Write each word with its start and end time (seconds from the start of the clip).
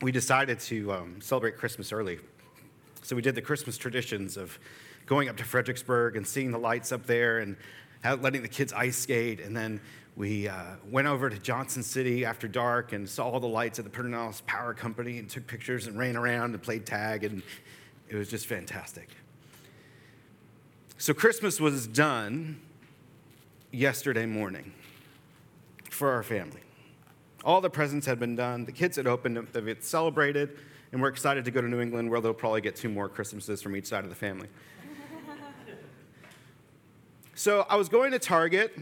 we 0.00 0.12
decided 0.12 0.60
to 0.60 0.92
um, 0.92 1.20
celebrate 1.20 1.56
Christmas 1.56 1.92
early. 1.92 2.18
So 3.02 3.14
we 3.14 3.22
did 3.22 3.34
the 3.34 3.42
Christmas 3.42 3.76
traditions 3.76 4.36
of 4.36 4.58
going 5.06 5.28
up 5.28 5.36
to 5.36 5.44
Fredericksburg 5.44 6.16
and 6.16 6.26
seeing 6.26 6.50
the 6.50 6.58
lights 6.58 6.92
up 6.92 7.06
there 7.06 7.38
and 7.38 7.56
letting 8.20 8.42
the 8.42 8.48
kids 8.48 8.72
ice 8.72 8.96
skate. 8.96 9.40
And 9.40 9.56
then 9.56 9.80
we 10.16 10.48
uh, 10.48 10.76
went 10.90 11.06
over 11.06 11.28
to 11.28 11.38
Johnson 11.38 11.82
City 11.82 12.24
after 12.24 12.48
dark 12.48 12.92
and 12.92 13.08
saw 13.08 13.28
all 13.28 13.40
the 13.40 13.46
lights 13.46 13.78
at 13.78 13.84
the 13.84 13.90
Pedernales 13.90 14.44
Power 14.46 14.72
Company 14.74 15.18
and 15.18 15.28
took 15.28 15.46
pictures 15.46 15.86
and 15.86 15.98
ran 15.98 16.16
around 16.16 16.54
and 16.54 16.62
played 16.62 16.86
tag. 16.86 17.24
And 17.24 17.42
it 18.08 18.16
was 18.16 18.28
just 18.28 18.46
fantastic. 18.46 19.08
So 20.98 21.12
Christmas 21.12 21.60
was 21.60 21.86
done 21.86 22.60
yesterday 23.72 24.26
morning 24.26 24.72
for 25.90 26.10
our 26.10 26.22
family. 26.22 26.63
All 27.44 27.60
the 27.60 27.70
presents 27.70 28.06
had 28.06 28.18
been 28.18 28.36
done, 28.36 28.64
the 28.64 28.72
kids 28.72 28.96
had 28.96 29.06
opened, 29.06 29.36
up, 29.36 29.52
they've 29.52 29.82
celebrated, 29.82 30.56
and 30.92 31.02
we're 31.02 31.08
excited 31.08 31.44
to 31.44 31.50
go 31.50 31.60
to 31.60 31.68
New 31.68 31.80
England 31.80 32.10
where 32.10 32.20
they'll 32.20 32.32
probably 32.32 32.62
get 32.62 32.74
two 32.74 32.88
more 32.88 33.08
Christmases 33.08 33.60
from 33.60 33.76
each 33.76 33.86
side 33.86 34.04
of 34.04 34.10
the 34.10 34.16
family. 34.16 34.48
so 37.34 37.66
I 37.68 37.76
was 37.76 37.90
going 37.90 38.12
to 38.12 38.18
Target 38.18 38.78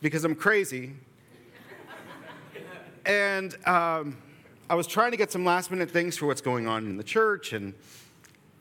because 0.00 0.24
I'm 0.24 0.36
crazy. 0.36 0.92
and 3.04 3.56
um, 3.66 4.16
I 4.70 4.74
was 4.74 4.86
trying 4.86 5.10
to 5.10 5.16
get 5.16 5.32
some 5.32 5.44
last 5.44 5.70
minute 5.70 5.90
things 5.90 6.16
for 6.16 6.26
what's 6.26 6.40
going 6.40 6.68
on 6.68 6.86
in 6.86 6.96
the 6.96 7.04
church. 7.04 7.52
And 7.52 7.74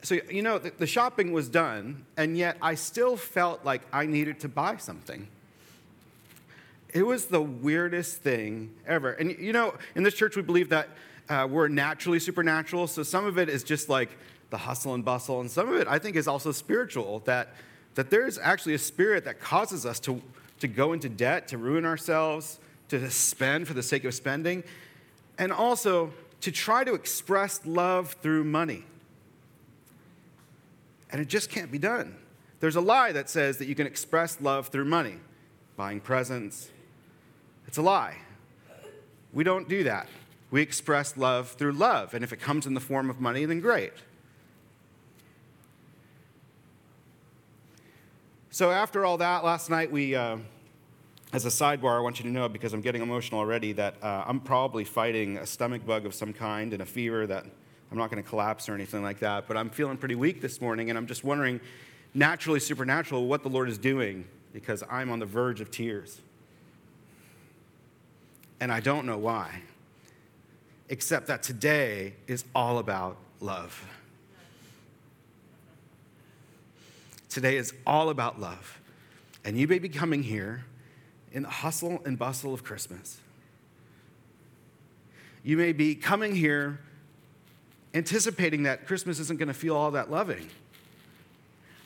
so, 0.01 0.17
you 0.31 0.41
know, 0.41 0.57
the, 0.57 0.71
the 0.79 0.87
shopping 0.87 1.31
was 1.31 1.47
done, 1.47 2.05
and 2.17 2.35
yet 2.35 2.57
I 2.59 2.73
still 2.73 3.17
felt 3.17 3.63
like 3.63 3.83
I 3.93 4.07
needed 4.07 4.39
to 4.39 4.49
buy 4.49 4.77
something. 4.77 5.27
It 6.93 7.05
was 7.05 7.25
the 7.25 7.41
weirdest 7.41 8.21
thing 8.21 8.73
ever. 8.85 9.13
And 9.13 9.37
you 9.39 9.53
know, 9.53 9.75
in 9.95 10.03
this 10.03 10.13
church, 10.13 10.35
we 10.35 10.41
believe 10.41 10.69
that 10.69 10.89
uh, 11.29 11.47
we're 11.49 11.69
naturally 11.69 12.19
supernatural. 12.19 12.87
So 12.87 13.03
some 13.03 13.25
of 13.25 13.37
it 13.37 13.47
is 13.47 13.63
just 13.63 13.87
like 13.87 14.09
the 14.49 14.57
hustle 14.57 14.93
and 14.93 15.05
bustle, 15.05 15.39
and 15.39 15.49
some 15.49 15.69
of 15.69 15.79
it 15.79 15.87
I 15.87 15.97
think 15.97 16.15
is 16.15 16.27
also 16.27 16.51
spiritual. 16.51 17.19
That 17.25 17.53
that 17.95 18.09
there's 18.09 18.37
actually 18.37 18.73
a 18.73 18.79
spirit 18.79 19.23
that 19.25 19.39
causes 19.39 19.85
us 19.85 19.99
to 20.01 20.21
to 20.59 20.67
go 20.67 20.93
into 20.93 21.09
debt, 21.09 21.47
to 21.49 21.57
ruin 21.57 21.85
ourselves, 21.85 22.59
to 22.89 23.09
spend 23.09 23.67
for 23.67 23.73
the 23.73 23.83
sake 23.83 24.03
of 24.03 24.13
spending, 24.13 24.63
and 25.37 25.51
also 25.51 26.11
to 26.41 26.51
try 26.51 26.83
to 26.83 26.93
express 26.93 27.65
love 27.65 28.15
through 28.21 28.43
money. 28.43 28.83
And 31.11 31.21
it 31.21 31.27
just 31.27 31.49
can't 31.49 31.71
be 31.71 31.77
done. 31.77 32.15
There's 32.59 32.75
a 32.75 32.81
lie 32.81 33.11
that 33.11 33.29
says 33.29 33.57
that 33.57 33.67
you 33.67 33.75
can 33.75 33.87
express 33.87 34.39
love 34.39 34.67
through 34.67 34.85
money, 34.85 35.17
buying 35.75 35.99
presents, 35.99 36.69
it's 37.67 37.77
a 37.77 37.81
lie. 37.81 38.17
We 39.33 39.43
don't 39.43 39.69
do 39.69 39.83
that. 39.83 40.07
We 40.49 40.61
express 40.61 41.15
love 41.15 41.51
through 41.51 41.71
love, 41.71 42.13
and 42.13 42.23
if 42.23 42.33
it 42.33 42.41
comes 42.41 42.67
in 42.67 42.73
the 42.73 42.81
form 42.81 43.09
of 43.09 43.21
money, 43.21 43.45
then 43.45 43.61
great. 43.61 43.93
So, 48.49 48.69
after 48.69 49.05
all 49.05 49.17
that, 49.17 49.45
last 49.45 49.69
night 49.69 49.89
we, 49.89 50.13
uh, 50.13 50.37
as 51.31 51.45
a 51.45 51.49
sidebar, 51.49 51.97
I 51.97 52.01
want 52.01 52.19
you 52.19 52.23
to 52.23 52.29
know 52.29 52.49
because 52.49 52.73
I'm 52.73 52.81
getting 52.81 53.01
emotional 53.01 53.39
already 53.39 53.71
that 53.73 53.95
uh, 54.03 54.25
I'm 54.27 54.41
probably 54.41 54.83
fighting 54.83 55.37
a 55.37 55.45
stomach 55.45 55.85
bug 55.85 56.05
of 56.05 56.13
some 56.13 56.33
kind 56.33 56.73
and 56.73 56.81
a 56.81 56.85
fever 56.85 57.25
that 57.27 57.45
I'm 57.89 57.97
not 57.97 58.11
going 58.11 58.21
to 58.21 58.29
collapse 58.29 58.67
or 58.67 58.75
anything 58.75 59.03
like 59.03 59.19
that. 59.19 59.47
But 59.47 59.55
I'm 59.55 59.69
feeling 59.69 59.95
pretty 59.95 60.15
weak 60.15 60.41
this 60.41 60.59
morning, 60.59 60.89
and 60.89 60.97
I'm 60.97 61.07
just 61.07 61.23
wondering, 61.23 61.61
naturally, 62.13 62.59
supernatural, 62.59 63.27
what 63.27 63.43
the 63.43 63.49
Lord 63.49 63.69
is 63.69 63.77
doing 63.77 64.27
because 64.51 64.83
I'm 64.89 65.09
on 65.09 65.19
the 65.19 65.25
verge 65.25 65.61
of 65.61 65.71
tears 65.71 66.19
and 68.61 68.71
I 68.71 68.79
don't 68.79 69.07
know 69.07 69.17
why, 69.17 69.63
except 70.87 71.27
that 71.27 71.41
today 71.41 72.13
is 72.27 72.45
all 72.53 72.77
about 72.77 73.17
love. 73.39 73.83
Today 77.27 77.57
is 77.57 77.73
all 77.87 78.09
about 78.09 78.39
love. 78.39 78.79
And 79.43 79.57
you 79.57 79.67
may 79.67 79.79
be 79.79 79.89
coming 79.89 80.21
here 80.21 80.63
in 81.31 81.41
the 81.41 81.49
hustle 81.49 82.01
and 82.05 82.19
bustle 82.19 82.53
of 82.53 82.63
Christmas. 82.63 83.19
You 85.43 85.57
may 85.57 85.73
be 85.73 85.95
coming 85.95 86.35
here 86.35 86.79
anticipating 87.95 88.63
that 88.63 88.85
Christmas 88.85 89.19
isn't 89.19 89.39
going 89.39 89.47
to 89.47 89.55
feel 89.55 89.75
all 89.75 89.91
that 89.91 90.11
loving. 90.11 90.47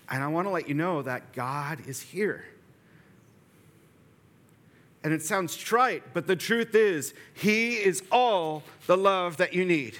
And 0.09 0.21
I 0.21 0.27
want 0.27 0.45
to 0.45 0.51
let 0.51 0.67
you 0.67 0.73
know 0.73 1.01
that 1.03 1.31
God 1.31 1.87
is 1.87 2.01
here. 2.01 2.43
And 5.05 5.13
it 5.13 5.21
sounds 5.21 5.55
trite, 5.55 6.15
but 6.15 6.25
the 6.25 6.35
truth 6.35 6.73
is, 6.73 7.13
He 7.35 7.75
is 7.75 8.01
all 8.11 8.63
the 8.87 8.97
love 8.97 9.37
that 9.37 9.53
you 9.53 9.63
need. 9.63 9.99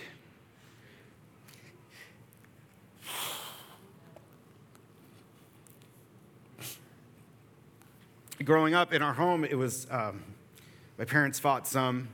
Growing 8.44 8.74
up 8.74 8.94
in 8.94 9.04
our 9.04 9.14
home, 9.14 9.46
it 9.46 9.56
was 9.56 9.86
um, 9.92 10.24
my 10.98 11.06
parents 11.06 11.38
fought 11.38 11.68
some, 11.68 12.08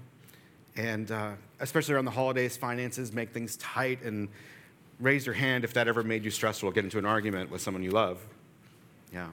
and 0.75 1.09
uh, 1.11 1.31
especially 1.61 1.93
around 1.93 2.03
the 2.03 2.11
holidays, 2.11 2.57
finances 2.57 3.13
make 3.13 3.29
things 3.29 3.55
tight. 3.55 4.01
And 4.03 4.27
raise 4.99 5.25
your 5.25 5.35
hand 5.35 5.63
if 5.63 5.71
that 5.75 5.87
ever 5.87 6.03
made 6.03 6.25
you 6.25 6.29
stressful, 6.29 6.69
get 6.71 6.83
into 6.83 6.97
an 6.97 7.05
argument 7.05 7.49
with 7.51 7.61
someone 7.61 7.83
you 7.83 7.91
love. 7.91 8.19
Yeah. 9.13 9.29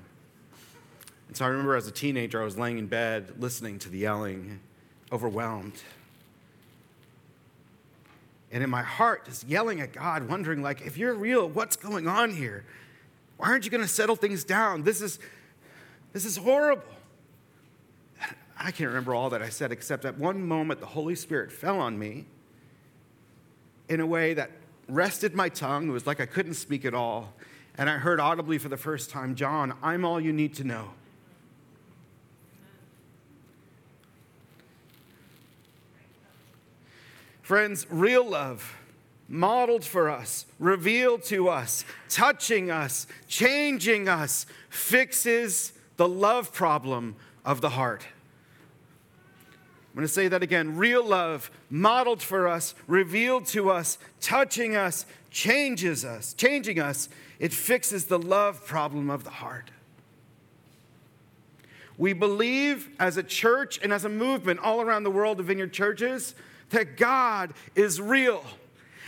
And 1.28 1.36
so 1.36 1.44
I 1.44 1.48
remember 1.48 1.76
as 1.76 1.86
a 1.86 1.92
teenager, 1.92 2.40
I 2.40 2.44
was 2.44 2.58
laying 2.58 2.78
in 2.78 2.86
bed 2.86 3.34
listening 3.38 3.78
to 3.80 3.88
the 3.88 3.98
yelling, 3.98 4.60
overwhelmed. 5.12 5.82
And 8.50 8.62
in 8.62 8.70
my 8.70 8.82
heart, 8.82 9.26
just 9.26 9.46
yelling 9.46 9.80
at 9.82 9.92
God, 9.92 10.28
wondering, 10.28 10.62
like, 10.62 10.80
if 10.80 10.96
you're 10.96 11.14
real, 11.14 11.46
what's 11.48 11.76
going 11.76 12.08
on 12.08 12.30
here? 12.30 12.64
Why 13.36 13.48
aren't 13.48 13.64
you 13.64 13.70
going 13.70 13.82
to 13.82 13.88
settle 13.88 14.16
things 14.16 14.42
down? 14.42 14.82
This 14.82 15.02
is, 15.02 15.18
this 16.14 16.24
is 16.24 16.38
horrible. 16.38 16.82
I 18.58 18.72
can't 18.72 18.88
remember 18.88 19.14
all 19.14 19.30
that 19.30 19.42
I 19.42 19.50
said, 19.50 19.70
except 19.70 20.04
at 20.04 20.18
one 20.18 20.46
moment, 20.46 20.80
the 20.80 20.86
Holy 20.86 21.14
Spirit 21.14 21.52
fell 21.52 21.78
on 21.78 21.98
me 21.98 22.24
in 23.88 24.00
a 24.00 24.06
way 24.06 24.34
that 24.34 24.50
rested 24.88 25.34
my 25.34 25.48
tongue. 25.48 25.88
It 25.88 25.92
was 25.92 26.06
like 26.06 26.20
I 26.20 26.26
couldn't 26.26 26.54
speak 26.54 26.84
at 26.84 26.94
all. 26.94 27.34
And 27.76 27.88
I 27.88 27.98
heard 27.98 28.18
audibly 28.18 28.58
for 28.58 28.68
the 28.68 28.76
first 28.76 29.10
time, 29.10 29.36
John, 29.36 29.74
I'm 29.82 30.04
all 30.04 30.20
you 30.20 30.32
need 30.32 30.54
to 30.54 30.64
know. 30.64 30.90
Friends, 37.48 37.86
real 37.88 38.28
love, 38.28 38.76
modeled 39.26 39.82
for 39.82 40.10
us, 40.10 40.44
revealed 40.59 41.22
to 41.22 41.48
us, 41.48 41.82
touching 42.10 42.70
us, 42.70 43.06
changing 43.26 44.06
us, 44.06 44.44
fixes 44.69 45.72
the 45.97 46.06
love 46.06 46.53
problem 46.53 47.16
of 47.47 47.62
the 47.62 47.70
heart. 47.70 48.04
I'm 49.47 49.94
going 49.94 50.06
to 50.06 50.12
say 50.12 50.28
that 50.28 50.42
again. 50.42 50.76
Real 50.76 51.03
love, 51.03 51.50
modeled 51.70 52.20
for 52.20 52.47
us, 52.47 52.75
revealed 52.87 53.47
to 53.47 53.70
us, 53.70 53.97
touching 54.20 54.76
us, 54.76 55.06
changes 55.31 56.04
us, 56.04 56.34
changing 56.34 56.78
us. 56.78 57.08
It 57.38 57.54
fixes 57.54 58.04
the 58.04 58.19
love 58.19 58.66
problem 58.66 59.08
of 59.08 59.25
the 59.25 59.31
heart. 59.31 59.70
We 61.97 62.12
believe 62.12 62.91
as 63.00 63.16
a 63.16 63.22
church 63.22 63.81
and 63.82 63.91
as 63.91 64.04
a 64.04 64.10
movement 64.10 64.60
all 64.60 64.82
around 64.82 65.04
the 65.04 65.10
world 65.10 65.41
of 65.41 65.47
vineyard 65.47 65.72
churches 65.72 66.34
that 66.70 66.96
God 66.96 67.54
is 67.74 68.00
real. 68.00 68.44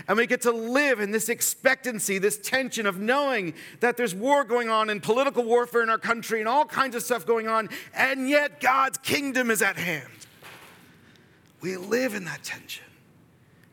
And 0.09 0.17
we 0.17 0.27
get 0.27 0.43
to 0.43 0.51
live 0.51 1.01
in 1.01 1.11
this 1.11 1.29
expectancy, 1.29 2.19
this 2.19 2.39
tension 2.39 2.87
of 2.87 2.99
knowing 2.99 3.55
that 3.81 3.97
there's 3.97 4.15
war 4.15 4.45
going 4.45 4.71
on 4.71 4.91
and 4.91 5.03
political 5.03 5.45
warfare 5.45 5.83
in 5.83 5.91
our 5.91 5.99
country 5.99 6.41
and 6.41 6.49
all 6.49 6.65
kinds 6.65 6.97
of 6.97 7.03
stuff 7.03 7.27
going 7.27 7.49
on, 7.49 7.69
and 7.95 8.29
yet 8.29 8.61
God's 8.61 8.99
kingdom 8.99 9.51
is 9.51 9.61
at 9.61 9.77
hand. 9.77 10.09
We 11.61 11.77
live 11.77 12.15
in 12.15 12.25
that 12.25 12.43
tension. 12.43 12.85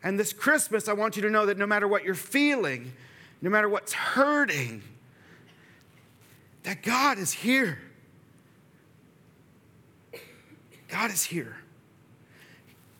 And 0.02 0.18
this 0.18 0.32
Christmas, 0.32 0.86
I 0.88 0.92
want 0.92 1.16
you 1.16 1.22
to 1.22 1.30
know 1.30 1.46
that 1.46 1.58
no 1.58 1.66
matter 1.66 1.88
what 1.88 2.04
you're 2.04 2.14
feeling, 2.14 2.92
no 3.40 3.50
matter 3.50 3.68
what's 3.68 3.92
hurting, 3.92 4.82
that 6.64 6.82
God 6.82 7.18
is 7.18 7.32
here. 7.32 7.78
God 10.88 11.10
is 11.10 11.24
here. 11.24 11.56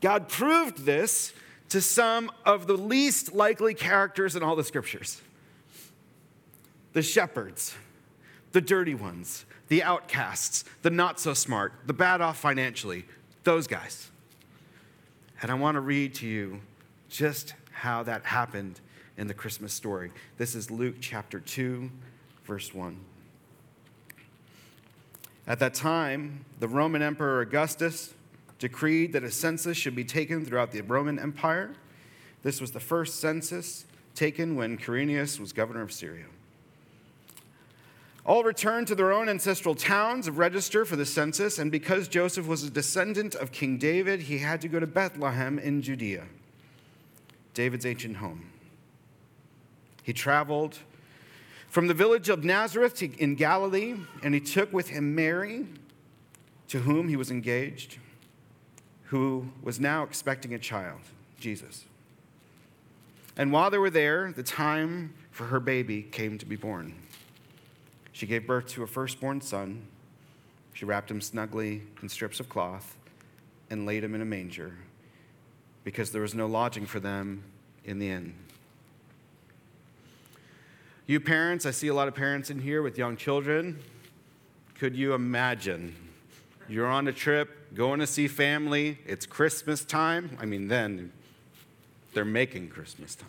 God 0.01 0.29
proved 0.29 0.85
this 0.85 1.33
to 1.71 1.81
some 1.81 2.31
of 2.45 2.67
the 2.67 2.77
least 2.77 3.35
likely 3.35 3.75
characters 3.75 4.37
in 4.37 4.43
all 4.43 4.57
the 4.57 4.65
scriptures 4.65 5.21
the 6.95 7.03
shepherds, 7.03 7.75
the 8.53 8.61
dirty 8.61 8.95
ones, 8.95 9.45
the 9.69 9.83
outcasts, 9.83 10.65
the 10.83 10.91
not 10.91 11.21
so 11.21 11.35
smart, 11.35 11.73
the 11.87 11.93
bad 11.93 12.21
off 12.21 12.39
financially, 12.39 13.05
those 13.45 13.67
guys. 13.67 14.11
And 15.41 15.51
I 15.51 15.55
want 15.55 15.77
to 15.77 15.81
read 15.81 16.15
to 16.15 16.27
you 16.27 16.61
just 17.09 17.55
how 17.71 18.03
that 18.05 18.25
happened 18.25 18.81
in 19.17 19.27
the 19.29 19.35
Christmas 19.35 19.73
story. 19.73 20.11
This 20.39 20.55
is 20.55 20.71
Luke 20.71 20.97
chapter 21.01 21.39
2, 21.39 21.91
verse 22.45 22.75
1. 22.75 22.99
At 25.47 25.61
that 25.61 25.75
time, 25.75 26.45
the 26.59 26.69
Roman 26.69 27.03
Emperor 27.03 27.43
Augustus 27.43 28.15
decreed 28.59 29.13
that 29.13 29.23
a 29.23 29.31
census 29.31 29.77
should 29.77 29.95
be 29.95 30.05
taken 30.05 30.45
throughout 30.45 30.73
the 30.73 30.81
Roman 30.81 31.19
Empire. 31.19 31.75
This 32.43 32.61
was 32.61 32.73
the 32.73 32.81
first 32.81 33.21
census 33.21 33.85
taken 34.15 34.57
when 34.57 34.77
Quirinius 34.77 35.39
was 35.39 35.53
governor 35.53 35.83
of 35.83 35.93
Syria. 35.93 36.27
All 38.27 38.45
returned 38.45 38.89
to 38.89 38.95
their 38.95 39.13
own 39.13 39.29
ancestral 39.29 39.75
towns 39.75 40.29
of 40.29 40.39
register 40.39 40.85
for 40.85 40.97
the 40.97 41.07
census, 41.07 41.59
and 41.59 41.73
because 41.73 42.09
Joseph 42.09 42.47
was 42.47 42.63
a 42.63 42.71
descendant 42.71 43.35
of 43.35 43.53
King 43.53 43.79
David, 43.79 44.23
he 44.23 44.39
had 44.39 44.61
to 44.61 44.69
go 44.69 44.79
to 44.79 44.87
Bethlehem 44.87 45.59
in 45.59 45.81
Judea, 45.81 46.27
David's 47.55 47.87
ancient 47.87 48.17
home. 48.17 48.51
He 50.03 50.13
traveled 50.13 50.79
from 51.71 51.87
the 51.87 51.95
village 51.95 52.29
of 52.29 52.45
Nazareth 52.45 53.03
in 53.03 53.35
Galilee, 53.35 53.95
and 54.23 54.35
he 54.35 54.41
took 54.41 54.73
with 54.73 54.89
him 54.89 55.15
Mary, 55.15 55.67
to 56.69 56.81
whom 56.81 57.09
he 57.09 57.17
was 57.17 57.31
engaged, 57.31 57.99
who 59.09 59.49
was 59.63 59.81
now 59.81 60.03
expecting 60.03 60.53
a 60.53 60.59
child, 60.59 61.01
Jesus. 61.41 61.85
And 63.37 63.53
while 63.53 63.71
they 63.71 63.79
were 63.79 63.91
there, 63.91 64.33
the 64.33 64.43
time 64.43 65.15
for 65.31 65.45
her 65.45 65.61
baby 65.61 66.03
came 66.03 66.37
to 66.39 66.47
be 66.47 66.57
born. 66.57 66.95
She 68.13 68.27
gave 68.27 68.47
birth 68.47 68.67
to 68.69 68.83
a 68.83 68.87
firstborn 68.87 69.41
son. 69.41 69.87
She 70.75 70.85
wrapped 70.85 71.11
him 71.11 71.21
snugly 71.21 71.83
in 72.03 72.09
strips 72.09 72.41
of 72.41 72.49
cloth 72.49 72.97
and 73.71 73.87
laid 73.87 74.05
him 74.05 74.15
in 74.15 74.21
a 74.21 74.27
manger 74.27 74.75
because 75.85 76.11
there 76.11 76.23
was 76.23 76.35
no 76.35 76.47
lodging 76.47 76.85
for 76.85 77.01
them 77.01 77.45
in 77.85 77.99
the 77.99 78.11
inn. 78.11 78.35
You 81.07 81.21
parents, 81.21 81.65
I 81.65 81.71
see 81.71 81.89
a 81.89 81.95
lot 81.95 82.09
of 82.09 82.15
parents 82.15 82.51
in 82.51 82.61
here 82.61 82.83
with 82.83 82.99
young 82.99 83.17
children. 83.17 83.79
Could 84.79 84.95
you 84.95 85.15
imagine? 85.15 85.95
You're 86.69 86.89
on 86.89 87.09
a 87.09 87.13
trip, 87.13 87.58
going 87.75 88.01
to 88.01 88.07
see 88.07 88.29
family, 88.29 88.99
it's 89.07 89.27
Christmas 89.27 89.85
time. 89.85 90.37
I 90.41 90.47
mean, 90.47 90.69
then 90.69 91.13
they're 92.15 92.25
making 92.25 92.69
Christmas 92.69 93.15
time. 93.15 93.29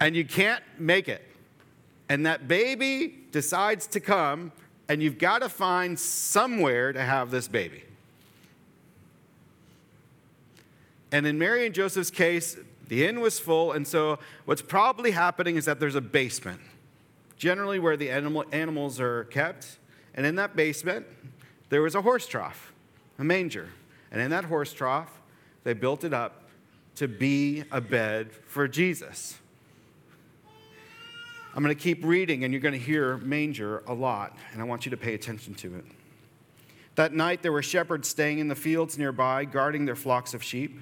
And 0.00 0.16
you 0.16 0.24
can't 0.24 0.62
make 0.78 1.08
it. 1.08 1.26
And 2.08 2.26
that 2.26 2.48
baby 2.48 3.24
decides 3.30 3.86
to 3.88 4.00
come, 4.00 4.52
and 4.88 5.02
you've 5.02 5.18
got 5.18 5.40
to 5.40 5.48
find 5.48 5.98
somewhere 5.98 6.92
to 6.92 7.00
have 7.00 7.30
this 7.30 7.48
baby. 7.48 7.84
And 11.10 11.26
in 11.26 11.38
Mary 11.38 11.66
and 11.66 11.74
Joseph's 11.74 12.10
case, 12.10 12.56
the 12.88 13.06
inn 13.06 13.20
was 13.20 13.38
full, 13.38 13.72
and 13.72 13.86
so 13.86 14.18
what's 14.44 14.62
probably 14.62 15.12
happening 15.12 15.56
is 15.56 15.64
that 15.64 15.80
there's 15.80 15.94
a 15.94 16.00
basement, 16.00 16.60
generally 17.36 17.78
where 17.78 17.96
the 17.96 18.10
animal, 18.10 18.44
animals 18.52 19.00
are 19.00 19.24
kept. 19.24 19.78
And 20.14 20.26
in 20.26 20.34
that 20.36 20.56
basement, 20.56 21.06
there 21.72 21.80
was 21.80 21.94
a 21.94 22.02
horse 22.02 22.26
trough, 22.26 22.70
a 23.18 23.24
manger. 23.24 23.70
And 24.10 24.20
in 24.20 24.30
that 24.30 24.44
horse 24.44 24.74
trough, 24.74 25.10
they 25.64 25.72
built 25.72 26.04
it 26.04 26.12
up 26.12 26.42
to 26.96 27.08
be 27.08 27.64
a 27.72 27.80
bed 27.80 28.30
for 28.46 28.68
Jesus. 28.68 29.38
I'm 31.54 31.62
going 31.62 31.74
to 31.74 31.82
keep 31.82 32.04
reading, 32.04 32.44
and 32.44 32.52
you're 32.52 32.60
going 32.60 32.78
to 32.78 32.78
hear 32.78 33.16
manger 33.16 33.82
a 33.86 33.94
lot, 33.94 34.36
and 34.52 34.60
I 34.60 34.66
want 34.66 34.84
you 34.84 34.90
to 34.90 34.98
pay 34.98 35.14
attention 35.14 35.54
to 35.54 35.76
it. 35.76 35.86
That 36.96 37.14
night, 37.14 37.40
there 37.40 37.52
were 37.52 37.62
shepherds 37.62 38.06
staying 38.06 38.38
in 38.38 38.48
the 38.48 38.54
fields 38.54 38.98
nearby, 38.98 39.46
guarding 39.46 39.86
their 39.86 39.96
flocks 39.96 40.34
of 40.34 40.42
sheep. 40.42 40.78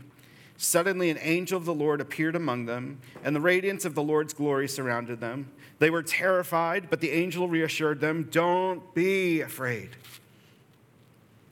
Suddenly, 0.57 1.11
an 1.11 1.19
angel 1.21 1.57
of 1.57 1.67
the 1.67 1.73
Lord 1.73 2.01
appeared 2.01 2.35
among 2.35 2.67
them, 2.67 2.99
and 3.23 3.37
the 3.37 3.41
radiance 3.41 3.85
of 3.85 3.95
the 3.95 4.03
Lord's 4.03 4.35
glory 4.35 4.67
surrounded 4.67 5.21
them. 5.21 5.53
They 5.79 5.91
were 5.91 6.03
terrified, 6.03 6.91
but 6.91 7.01
the 7.01 7.13
angel 7.13 7.47
reassured 7.47 8.01
them 8.01 8.25
Don't 8.33 8.93
be 8.93 9.41
afraid. 9.41 9.91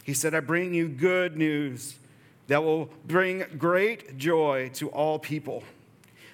He 0.09 0.15
said, 0.15 0.35
I 0.35 0.41
bring 0.41 0.73
you 0.73 0.89
good 0.89 1.37
news 1.37 1.97
that 2.47 2.65
will 2.65 2.89
bring 3.07 3.45
great 3.59 4.17
joy 4.17 4.71
to 4.73 4.89
all 4.89 5.19
people. 5.19 5.65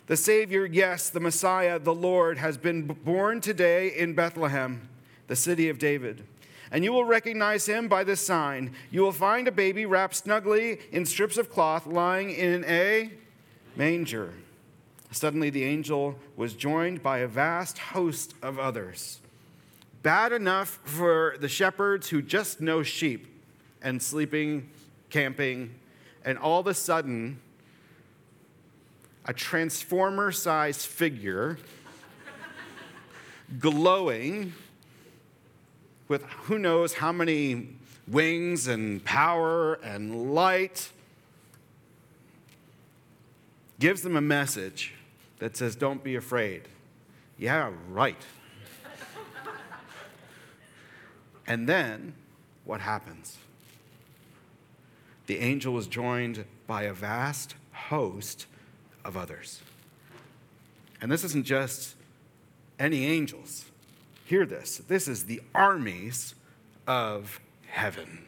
The 0.07 0.17
Savior, 0.17 0.65
yes, 0.65 1.11
the 1.11 1.19
Messiah, 1.19 1.81
the 1.81 1.93
Lord, 1.93 2.39
has 2.39 2.57
been 2.57 2.85
born 2.87 3.41
today 3.41 3.89
in 3.89 4.15
Bethlehem, 4.15 4.89
the 5.27 5.35
city 5.35 5.69
of 5.69 5.81
David 5.81 6.23
and 6.71 6.85
you 6.85 6.93
will 6.93 7.05
recognize 7.05 7.67
him 7.67 7.89
by 7.89 8.05
this 8.05 8.25
sign. 8.25 8.75
You 8.93 9.03
will 9.03 9.13
find 9.13 9.49
a 9.49 9.53
baby 9.53 9.87
wrapped 9.87 10.15
snugly 10.15 10.79
in 10.93 11.05
strips 11.05 11.37
of 11.37 11.51
cloth 11.51 11.85
lying 11.87 12.31
in 12.31 12.65
a 12.65 13.13
manger. 13.77 14.35
Suddenly, 15.11 15.51
the 15.51 15.65
angel 15.65 16.17
was 16.37 16.55
joined 16.55 17.03
by 17.03 17.19
a 17.19 17.29
vast 17.29 17.79
host 17.79 18.35
of 18.41 18.59
others. 18.59 19.21
Bad 20.03 20.33
enough 20.33 20.81
for 20.85 21.37
the 21.41 21.49
shepherds 21.49 22.09
who 22.09 22.23
just 22.23 22.61
know 22.61 22.83
sheep 22.85 23.34
and 23.85 24.03
sleeping, 24.03 24.69
camping, 25.11 25.75
and 26.25 26.39
all 26.39 26.59
of 26.59 26.67
a 26.67 26.75
sudden, 26.75 27.39
a 29.27 29.33
transformer 29.33 30.33
sized 30.33 30.87
figure 30.87 31.59
glowing 33.61 34.53
with 36.09 36.25
who 36.25 36.59
knows 36.59 36.95
how 36.95 37.13
many 37.13 37.69
wings 38.07 38.67
and 38.67 39.03
power 39.05 39.75
and 39.75 40.35
light, 40.35 40.91
gives 43.79 44.03
them 44.03 44.17
a 44.17 44.21
message 44.21 44.95
that 45.39 45.57
says, 45.57 45.77
Don't 45.77 46.05
be 46.05 46.17
afraid. 46.17 46.63
Yeah, 47.39 47.73
right. 47.91 48.23
and 51.47 51.69
then 51.69 52.15
what 52.65 52.81
happens? 52.81 53.39
The 55.27 55.39
angel 55.39 55.73
was 55.73 55.87
joined 55.87 56.45
by 56.67 56.83
a 56.83 56.93
vast 56.93 57.55
host 57.73 58.47
of 59.05 59.17
others. 59.17 59.61
And 61.01 61.11
this 61.11 61.25
isn't 61.25 61.45
just 61.45 61.97
any 62.79 63.07
angels. 63.07 63.67
Hear 64.25 64.47
this 64.47 64.79
this 64.89 65.09
is 65.09 65.27
the 65.27 65.41
armies 65.55 66.35
of 66.87 67.41
heaven. 67.67 68.25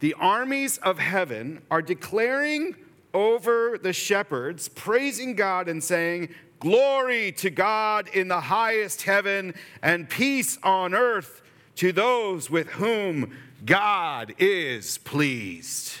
The 0.00 0.14
armies 0.14 0.78
of 0.78 0.98
heaven 0.98 1.60
are 1.70 1.82
declaring 1.82 2.74
over 3.12 3.76
the 3.76 3.92
shepherds, 3.92 4.68
praising 4.68 5.34
God 5.34 5.68
and 5.68 5.82
saying, 5.84 6.30
Glory 6.58 7.32
to 7.32 7.50
God 7.50 8.08
in 8.08 8.28
the 8.28 8.40
highest 8.40 9.02
heaven, 9.02 9.54
and 9.82 10.08
peace 10.08 10.58
on 10.62 10.94
earth 10.94 11.42
to 11.80 11.92
those 11.92 12.50
with 12.50 12.68
whom 12.72 13.34
God 13.64 14.34
is 14.38 14.98
pleased. 14.98 15.94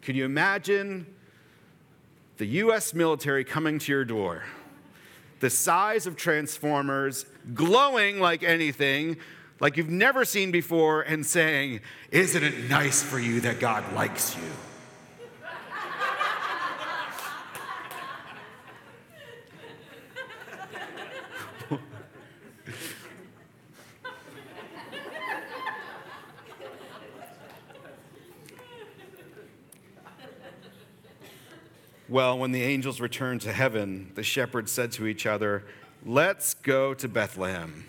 Can 0.00 0.14
you 0.14 0.24
imagine 0.24 1.04
the 2.36 2.46
US 2.46 2.94
military 2.94 3.42
coming 3.42 3.80
to 3.80 3.90
your 3.90 4.04
door, 4.04 4.44
the 5.40 5.50
size 5.50 6.06
of 6.06 6.14
transformers, 6.14 7.26
glowing 7.52 8.20
like 8.20 8.44
anything, 8.44 9.16
like 9.58 9.76
you've 9.76 9.90
never 9.90 10.24
seen 10.24 10.52
before, 10.52 11.02
and 11.02 11.26
saying, 11.26 11.80
Isn't 12.12 12.44
it 12.44 12.70
nice 12.70 13.02
for 13.02 13.18
you 13.18 13.40
that 13.40 13.58
God 13.58 13.92
likes 13.92 14.36
you? 14.36 14.52
Well, 32.14 32.38
when 32.38 32.52
the 32.52 32.62
angels 32.62 33.00
returned 33.00 33.40
to 33.40 33.52
heaven, 33.52 34.12
the 34.14 34.22
shepherds 34.22 34.70
said 34.70 34.92
to 34.92 35.08
each 35.08 35.26
other, 35.26 35.64
Let's 36.06 36.54
go 36.54 36.94
to 36.94 37.08
Bethlehem. 37.08 37.86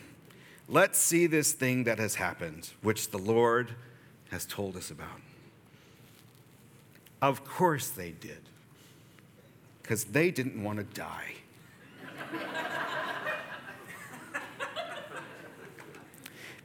Let's 0.67 0.97
see 0.97 1.27
this 1.27 1.51
thing 1.51 1.83
that 1.83 1.99
has 1.99 2.15
happened, 2.15 2.71
which 2.81 3.11
the 3.11 3.19
Lord 3.19 3.75
has 4.31 4.47
told 4.47 4.77
us 4.77 4.89
about. 4.89 5.21
Of 7.21 7.45
course 7.45 7.89
they 7.89 8.15
did, 8.19 8.41
because 9.83 10.05
they 10.05 10.31
didn't 10.31 10.63
want 10.63 10.79
to 10.79 10.85
die. 10.85 11.33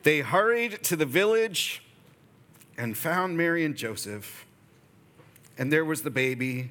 they 0.02 0.20
hurried 0.20 0.82
to 0.84 0.96
the 0.96 1.04
village 1.04 1.82
and 2.78 2.96
found 2.96 3.36
Mary 3.36 3.66
and 3.66 3.76
Joseph, 3.76 4.46
and 5.58 5.70
there 5.70 5.84
was 5.84 6.00
the 6.00 6.10
baby 6.10 6.70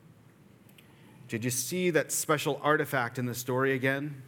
Did 1.31 1.45
you 1.45 1.49
see 1.49 1.91
that 1.91 2.11
special 2.11 2.59
artifact 2.61 3.17
in 3.17 3.25
the 3.25 3.33
story 3.33 3.71
again? 3.71 4.21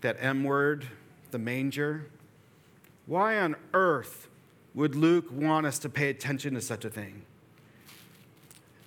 That 0.00 0.16
M 0.20 0.42
word, 0.42 0.86
the 1.32 1.38
manger? 1.38 2.06
Why 3.04 3.38
on 3.38 3.56
earth 3.74 4.28
would 4.72 4.94
Luke 4.94 5.26
want 5.30 5.66
us 5.66 5.78
to 5.80 5.90
pay 5.90 6.08
attention 6.08 6.54
to 6.54 6.62
such 6.62 6.86
a 6.86 6.88
thing? 6.88 7.26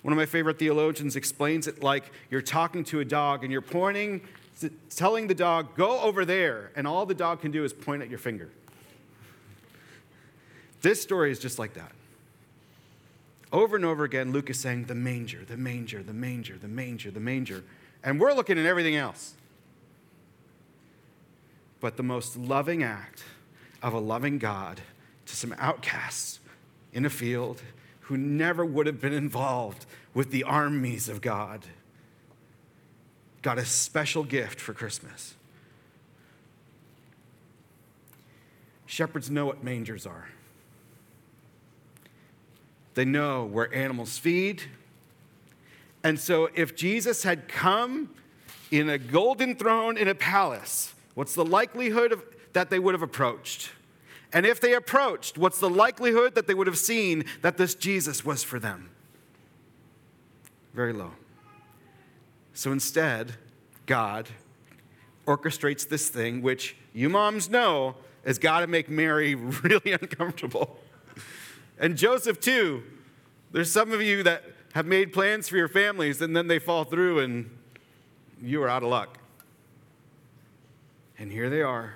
One 0.02 0.12
of 0.12 0.16
my 0.16 0.26
favorite 0.26 0.58
theologians 0.58 1.14
explains 1.14 1.68
it 1.68 1.80
like 1.80 2.10
you're 2.28 2.42
talking 2.42 2.82
to 2.86 2.98
a 2.98 3.04
dog 3.04 3.44
and 3.44 3.52
you're 3.52 3.62
pointing, 3.62 4.22
telling 4.90 5.28
the 5.28 5.34
dog, 5.34 5.76
go 5.76 6.00
over 6.00 6.24
there, 6.24 6.72
and 6.74 6.88
all 6.88 7.06
the 7.06 7.14
dog 7.14 7.40
can 7.40 7.52
do 7.52 7.62
is 7.62 7.72
point 7.72 8.02
at 8.02 8.10
your 8.10 8.18
finger. 8.18 8.50
This 10.82 11.00
story 11.00 11.30
is 11.30 11.38
just 11.38 11.60
like 11.60 11.74
that. 11.74 11.92
Over 13.52 13.76
and 13.76 13.84
over 13.84 14.04
again, 14.04 14.32
Luke 14.32 14.50
is 14.50 14.58
saying, 14.58 14.84
the 14.84 14.94
manger, 14.94 15.44
the 15.44 15.56
manger, 15.56 16.02
the 16.02 16.12
manger, 16.12 16.58
the 16.58 16.68
manger, 16.68 17.10
the 17.10 17.20
manger. 17.20 17.64
And 18.02 18.20
we're 18.20 18.32
looking 18.32 18.58
at 18.58 18.66
everything 18.66 18.96
else. 18.96 19.34
But 21.80 21.96
the 21.96 22.02
most 22.02 22.36
loving 22.36 22.82
act 22.82 23.24
of 23.82 23.92
a 23.92 23.98
loving 23.98 24.38
God 24.38 24.80
to 25.26 25.36
some 25.36 25.54
outcasts 25.58 26.40
in 26.92 27.04
a 27.04 27.10
field 27.10 27.62
who 28.00 28.16
never 28.16 28.64
would 28.64 28.86
have 28.86 29.00
been 29.00 29.12
involved 29.12 29.86
with 30.14 30.30
the 30.30 30.44
armies 30.44 31.08
of 31.08 31.20
God 31.20 31.66
got 33.42 33.58
a 33.58 33.64
special 33.64 34.24
gift 34.24 34.60
for 34.60 34.72
Christmas. 34.72 35.34
Shepherds 38.86 39.30
know 39.30 39.46
what 39.46 39.62
mangers 39.62 40.06
are. 40.06 40.28
They 42.96 43.04
know 43.04 43.44
where 43.44 43.72
animals 43.74 44.16
feed. 44.16 44.62
And 46.02 46.18
so, 46.18 46.48
if 46.54 46.74
Jesus 46.74 47.24
had 47.24 47.46
come 47.46 48.10
in 48.70 48.88
a 48.88 48.96
golden 48.96 49.54
throne 49.54 49.98
in 49.98 50.08
a 50.08 50.14
palace, 50.14 50.94
what's 51.14 51.34
the 51.34 51.44
likelihood 51.44 52.10
of, 52.10 52.24
that 52.54 52.70
they 52.70 52.78
would 52.78 52.94
have 52.94 53.02
approached? 53.02 53.70
And 54.32 54.46
if 54.46 54.60
they 54.60 54.72
approached, 54.72 55.36
what's 55.36 55.58
the 55.58 55.68
likelihood 55.68 56.34
that 56.36 56.46
they 56.46 56.54
would 56.54 56.66
have 56.66 56.78
seen 56.78 57.26
that 57.42 57.58
this 57.58 57.74
Jesus 57.74 58.24
was 58.24 58.42
for 58.42 58.58
them? 58.58 58.88
Very 60.72 60.94
low. 60.94 61.12
So 62.54 62.72
instead, 62.72 63.34
God 63.84 64.30
orchestrates 65.26 65.86
this 65.86 66.08
thing, 66.08 66.40
which 66.40 66.76
you 66.94 67.10
moms 67.10 67.50
know 67.50 67.96
has 68.24 68.38
got 68.38 68.60
to 68.60 68.66
make 68.66 68.88
Mary 68.88 69.34
really 69.34 69.92
uncomfortable. 69.92 70.78
And 71.78 71.96
Joseph, 71.96 72.40
too. 72.40 72.82
There's 73.52 73.70
some 73.70 73.92
of 73.92 74.02
you 74.02 74.22
that 74.22 74.42
have 74.72 74.86
made 74.86 75.12
plans 75.12 75.48
for 75.48 75.56
your 75.56 75.68
families 75.68 76.20
and 76.20 76.36
then 76.36 76.48
they 76.48 76.58
fall 76.58 76.84
through 76.84 77.20
and 77.20 77.50
you 78.42 78.62
are 78.62 78.68
out 78.68 78.82
of 78.82 78.90
luck. 78.90 79.18
And 81.18 81.32
here 81.32 81.48
they 81.48 81.62
are. 81.62 81.94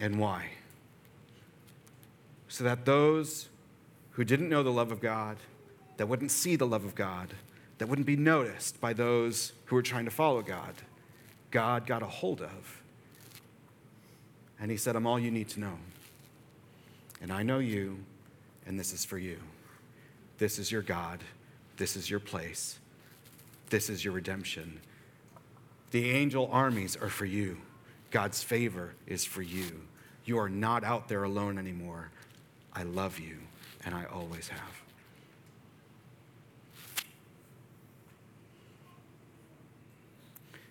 And 0.00 0.18
why? 0.18 0.50
So 2.46 2.64
that 2.64 2.84
those 2.84 3.48
who 4.12 4.24
didn't 4.24 4.48
know 4.48 4.62
the 4.62 4.70
love 4.70 4.92
of 4.92 5.00
God, 5.00 5.36
that 5.96 6.06
wouldn't 6.06 6.30
see 6.30 6.56
the 6.56 6.66
love 6.66 6.84
of 6.84 6.94
God, 6.94 7.34
that 7.78 7.88
wouldn't 7.88 8.06
be 8.06 8.16
noticed 8.16 8.80
by 8.80 8.92
those 8.92 9.52
who 9.66 9.76
were 9.76 9.82
trying 9.82 10.04
to 10.04 10.10
follow 10.10 10.42
God, 10.42 10.74
God 11.50 11.86
got 11.86 12.02
a 12.02 12.06
hold 12.06 12.40
of. 12.40 12.82
And 14.60 14.70
He 14.70 14.76
said, 14.76 14.96
I'm 14.96 15.06
all 15.06 15.18
you 15.18 15.30
need 15.30 15.48
to 15.50 15.60
know. 15.60 15.78
And 17.20 17.32
I 17.32 17.42
know 17.42 17.58
you, 17.58 17.98
and 18.66 18.78
this 18.78 18.92
is 18.92 19.04
for 19.04 19.18
you. 19.18 19.38
This 20.38 20.58
is 20.58 20.70
your 20.70 20.82
God. 20.82 21.20
This 21.76 21.96
is 21.96 22.08
your 22.08 22.20
place. 22.20 22.78
This 23.70 23.90
is 23.90 24.04
your 24.04 24.14
redemption. 24.14 24.80
The 25.90 26.10
angel 26.10 26.48
armies 26.52 26.96
are 26.96 27.08
for 27.08 27.24
you. 27.24 27.58
God's 28.10 28.42
favor 28.42 28.94
is 29.06 29.24
for 29.24 29.42
you. 29.42 29.82
You 30.24 30.38
are 30.38 30.48
not 30.48 30.84
out 30.84 31.08
there 31.08 31.24
alone 31.24 31.58
anymore. 31.58 32.10
I 32.74 32.82
love 32.82 33.18
you, 33.18 33.38
and 33.84 33.94
I 33.94 34.04
always 34.04 34.48
have. 34.48 34.82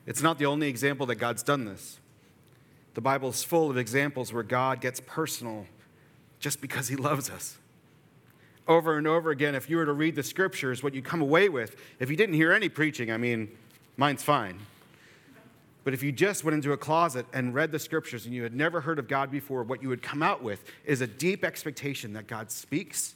It's 0.06 0.22
not 0.22 0.40
the 0.40 0.46
only 0.46 0.70
example 0.70 1.06
that 1.08 1.16
God's 1.16 1.44
done 1.44 1.66
this. 1.66 2.00
The 2.94 3.02
Bible 3.02 3.30
is 3.30 3.44
full 3.44 3.70
of 3.70 3.78
examples 3.78 4.32
where 4.32 4.44
God 4.44 4.80
gets 4.80 5.02
personal 5.02 5.66
just 6.40 6.62
because 6.62 6.88
he 6.88 6.96
loves 6.96 7.30
us. 7.30 7.58
Over 8.68 8.98
and 8.98 9.08
over 9.08 9.32
again, 9.32 9.56
if 9.56 9.70
you 9.70 9.78
were 9.78 9.86
to 9.86 9.94
read 9.94 10.16
the 10.16 10.24
scriptures, 10.24 10.84
what 10.84 10.94
you 10.94 11.02
come 11.02 11.22
away 11.22 11.48
with, 11.50 11.76
if 12.00 12.10
you 12.10 12.18
didn't 12.18 12.36
hear 12.36 12.52
any 12.52 12.70
preaching, 12.70 13.12
I 13.12 13.18
mean, 13.18 13.50
mine's 13.96 14.24
fine. 14.24 14.60
But 15.86 15.94
if 15.94 16.04
you 16.04 16.12
just 16.12 16.44
went 16.44 16.54
into 16.54 16.74
a 16.74 16.78
closet 16.78 17.26
and 17.32 17.54
read 17.54 17.72
the 17.72 17.80
scriptures 17.80 18.26
and 18.26 18.36
you 18.36 18.44
had 18.44 18.54
never 18.54 18.82
heard 18.82 19.00
of 19.00 19.08
God 19.08 19.32
before, 19.32 19.64
what 19.64 19.82
you 19.82 19.88
would 19.88 20.02
come 20.02 20.22
out 20.22 20.44
with 20.44 20.66
is 20.84 21.00
a 21.00 21.08
deep 21.08 21.46
expectation 21.46 22.12
that 22.14 22.28
God 22.28 22.52
speaks. 22.52 23.16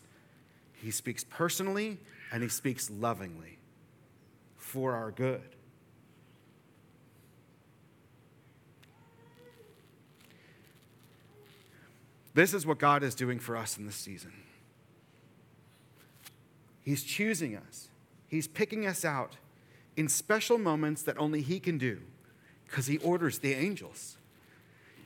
He 0.75 0.89
speaks 0.89 1.25
personally 1.25 1.97
and 2.31 2.41
he 2.41 2.47
speaks 2.47 2.89
lovingly 2.89 3.57
for 4.55 4.93
our 4.93 5.11
good. 5.11 5.43
This 12.41 12.55
is 12.55 12.65
what 12.65 12.79
God 12.79 13.03
is 13.03 13.13
doing 13.13 13.37
for 13.37 13.55
us 13.55 13.77
in 13.77 13.85
this 13.85 13.95
season. 13.95 14.33
He's 16.83 17.03
choosing 17.03 17.55
us, 17.55 17.89
He's 18.29 18.47
picking 18.47 18.87
us 18.87 19.05
out 19.05 19.37
in 19.95 20.07
special 20.07 20.57
moments 20.57 21.03
that 21.03 21.19
only 21.19 21.43
He 21.43 21.59
can 21.59 21.77
do 21.77 22.01
because 22.65 22.87
He 22.87 22.97
orders 22.97 23.37
the 23.37 23.53
angels. 23.53 24.17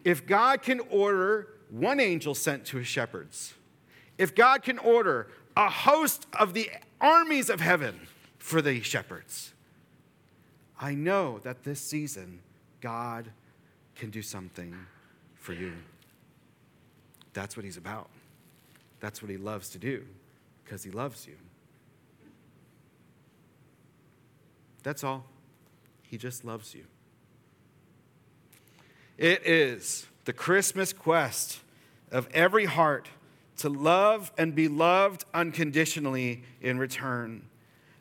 If 0.05 0.25
God 0.25 0.61
can 0.61 0.79
order 0.89 1.49
one 1.69 1.99
angel 1.99 2.35
sent 2.35 2.63
to 2.67 2.77
His 2.77 2.87
shepherds, 2.87 3.53
if 4.17 4.33
God 4.33 4.63
can 4.63 4.79
order 4.79 5.27
a 5.57 5.69
host 5.69 6.27
of 6.39 6.53
the 6.53 6.71
armies 7.01 7.49
of 7.49 7.59
heaven 7.59 7.99
for 8.39 8.61
the 8.61 8.81
shepherds, 8.81 9.51
I 10.79 10.95
know 10.95 11.41
that 11.43 11.65
this 11.65 11.81
season 11.81 12.39
God 12.79 13.29
can 13.93 14.09
do 14.09 14.21
something 14.21 14.73
for 15.35 15.51
you. 15.51 15.73
That's 17.35 17.57
what 17.57 17.65
he's 17.65 17.77
about. 17.77 18.09
That's 19.01 19.21
what 19.21 19.29
he 19.29 19.37
loves 19.37 19.69
to 19.69 19.77
do 19.77 20.05
because 20.63 20.83
he 20.83 20.89
loves 20.89 21.27
you. 21.27 21.35
That's 24.83 25.03
all. 25.03 25.25
He 26.01 26.17
just 26.17 26.45
loves 26.45 26.73
you. 26.73 26.85
It 29.17 29.45
is 29.45 30.07
the 30.23 30.31
Christmas 30.31 30.93
quest 30.93 31.59
of 32.09 32.29
every 32.33 32.65
heart 32.65 33.09
to 33.57 33.67
love 33.69 34.31
and 34.37 34.55
be 34.55 34.69
loved 34.69 35.25
unconditionally 35.33 36.43
in 36.61 36.79
return. 36.79 37.47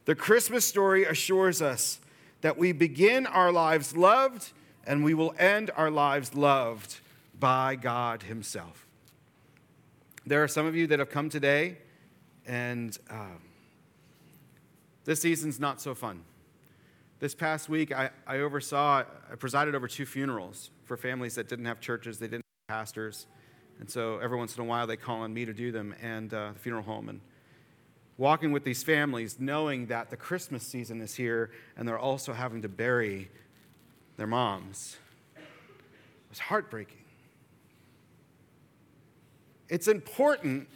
The 0.04 0.14
Christmas 0.14 0.64
story 0.64 1.04
assures 1.04 1.60
us 1.60 1.98
that 2.42 2.56
we 2.56 2.70
begin 2.70 3.26
our 3.26 3.50
lives 3.50 3.96
loved 3.96 4.52
and 4.86 5.02
we 5.02 5.14
will 5.14 5.34
end 5.38 5.72
our 5.76 5.90
lives 5.90 6.34
loved 6.34 7.00
by 7.38 7.74
God 7.74 8.24
Himself. 8.24 8.83
There 10.26 10.42
are 10.42 10.48
some 10.48 10.64
of 10.64 10.74
you 10.74 10.86
that 10.86 11.00
have 11.00 11.10
come 11.10 11.28
today, 11.28 11.76
and 12.46 12.96
um, 13.10 13.42
this 15.04 15.20
season's 15.20 15.60
not 15.60 15.82
so 15.82 15.94
fun. 15.94 16.22
This 17.18 17.34
past 17.34 17.68
week, 17.68 17.92
I, 17.92 18.08
I 18.26 18.38
oversaw, 18.38 19.04
I 19.30 19.34
presided 19.34 19.74
over 19.74 19.86
two 19.86 20.06
funerals 20.06 20.70
for 20.86 20.96
families 20.96 21.34
that 21.34 21.46
didn't 21.46 21.66
have 21.66 21.78
churches, 21.78 22.18
they 22.18 22.26
didn't 22.26 22.46
have 22.70 22.78
pastors. 22.78 23.26
And 23.80 23.90
so 23.90 24.16
every 24.18 24.38
once 24.38 24.56
in 24.56 24.62
a 24.62 24.64
while, 24.64 24.86
they 24.86 24.96
call 24.96 25.20
on 25.20 25.34
me 25.34 25.44
to 25.44 25.52
do 25.52 25.70
them 25.70 25.94
and 26.00 26.32
uh, 26.32 26.52
the 26.54 26.58
funeral 26.58 26.84
home. 26.84 27.10
And 27.10 27.20
walking 28.16 28.50
with 28.50 28.64
these 28.64 28.82
families, 28.82 29.36
knowing 29.38 29.88
that 29.88 30.08
the 30.08 30.16
Christmas 30.16 30.62
season 30.62 31.02
is 31.02 31.14
here 31.14 31.50
and 31.76 31.86
they're 31.86 31.98
also 31.98 32.32
having 32.32 32.62
to 32.62 32.68
bury 32.70 33.30
their 34.16 34.26
moms, 34.26 34.96
was 36.30 36.38
heartbreaking. 36.38 37.03
It's 39.74 39.88
important 39.88 40.68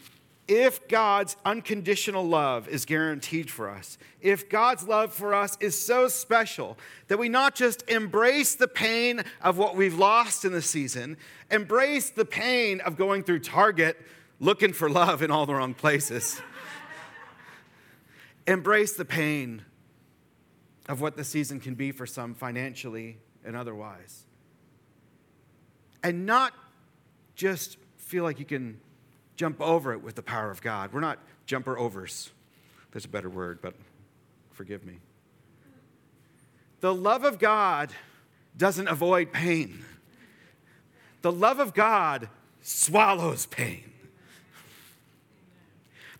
if 0.49 0.88
God's 0.88 1.37
unconditional 1.45 2.26
love 2.26 2.67
is 2.67 2.85
guaranteed 2.85 3.49
for 3.49 3.71
us, 3.71 3.97
if 4.21 4.49
God's 4.49 4.88
love 4.88 5.14
for 5.14 5.35
us 5.35 5.57
is 5.61 5.81
so 5.81 6.09
special 6.09 6.76
that 7.07 7.17
we 7.17 7.28
not 7.28 7.55
just 7.55 7.88
embrace 7.88 8.57
the 8.57 8.67
pain 8.67 9.23
of 9.40 9.57
what 9.57 9.76
we've 9.76 9.97
lost 9.97 10.45
in 10.45 10.50
the 10.50 10.61
season, 10.61 11.17
embrace 11.49 12.11
the 12.11 12.25
pain 12.25 12.81
of 12.81 12.97
going 12.97 13.23
through 13.23 13.38
Target 13.38 13.97
looking 14.40 14.73
for 14.73 14.90
love 14.90 15.23
in 15.23 15.31
all 15.31 15.47
the 15.47 15.55
wrong 15.55 15.75
places, 15.75 16.43
embrace 18.49 18.95
the 18.95 19.05
pain 19.05 19.62
of 20.88 21.00
what 21.00 21.17
the 21.17 21.23
season 21.23 21.61
can 21.61 21.76
be 21.76 21.93
for 21.93 22.05
some 22.05 22.35
financially 22.35 23.19
and 23.45 23.55
otherwise, 23.55 24.25
and 26.02 26.26
not 26.26 26.52
just 27.37 27.76
feel 27.97 28.25
like 28.25 28.40
you 28.40 28.45
can 28.45 28.81
jump 29.38 29.61
over 29.61 29.92
it 29.92 30.02
with 30.02 30.16
the 30.16 30.23
power 30.23 30.50
of 30.50 30.61
God. 30.61 30.92
We're 30.92 31.00
not 31.00 31.21
jumper 31.47 31.78
overs. 31.78 32.30
There's 32.90 33.04
a 33.04 33.09
better 33.09 33.30
word, 33.30 33.61
but 33.62 33.75
forgive 34.50 34.85
me. 34.85 34.99
The 36.80 36.92
love 36.92 37.25
of 37.25 37.38
God 37.38 37.92
doesn't 38.57 38.88
avoid 38.88 39.33
pain. 39.33 39.85
The 41.23 41.30
love 41.30 41.61
of 41.61 41.73
God 41.73 42.28
swallows 42.61 43.47
pain. 43.47 43.92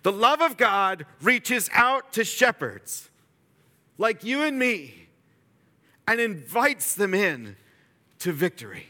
The 0.05 0.13
love 0.13 0.41
of 0.41 0.57
God 0.57 1.05
reaches 1.21 1.69
out 1.73 2.13
to 2.13 2.25
shepherds 2.25 3.11
like 3.99 4.23
you 4.23 4.43
and 4.45 4.57
me 4.57 5.09
and 6.07 6.21
invites 6.21 6.95
them 6.95 7.15
in 7.15 7.57
to 8.21 8.33
victory 8.33 8.87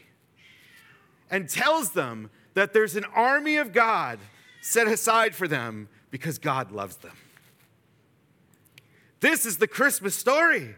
and 1.31 1.49
tells 1.49 1.91
them 1.91 2.29
that 2.53 2.73
there's 2.73 2.95
an 2.95 3.05
army 3.15 3.57
of 3.57 3.73
God 3.73 4.19
set 4.61 4.87
aside 4.87 5.35
for 5.35 5.47
them 5.47 5.87
because 6.11 6.37
God 6.37 6.71
loves 6.71 6.97
them. 6.97 7.15
This 9.19 9.45
is 9.45 9.57
the 9.57 9.67
Christmas 9.67 10.15
story. 10.15 10.75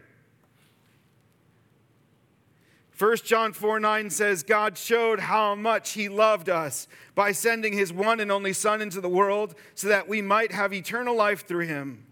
1 2.98 3.16
John 3.24 3.52
4 3.52 3.80
9 3.80 4.10
says, 4.10 4.42
God 4.42 4.78
showed 4.78 5.18
how 5.18 5.54
much 5.54 5.92
he 5.92 6.08
loved 6.08 6.48
us 6.48 6.86
by 7.14 7.32
sending 7.32 7.72
his 7.72 7.92
one 7.92 8.20
and 8.20 8.30
only 8.30 8.52
Son 8.52 8.80
into 8.80 9.00
the 9.00 9.08
world 9.08 9.54
so 9.74 9.88
that 9.88 10.08
we 10.08 10.22
might 10.22 10.52
have 10.52 10.72
eternal 10.72 11.16
life 11.16 11.46
through 11.46 11.66
him. 11.66 12.06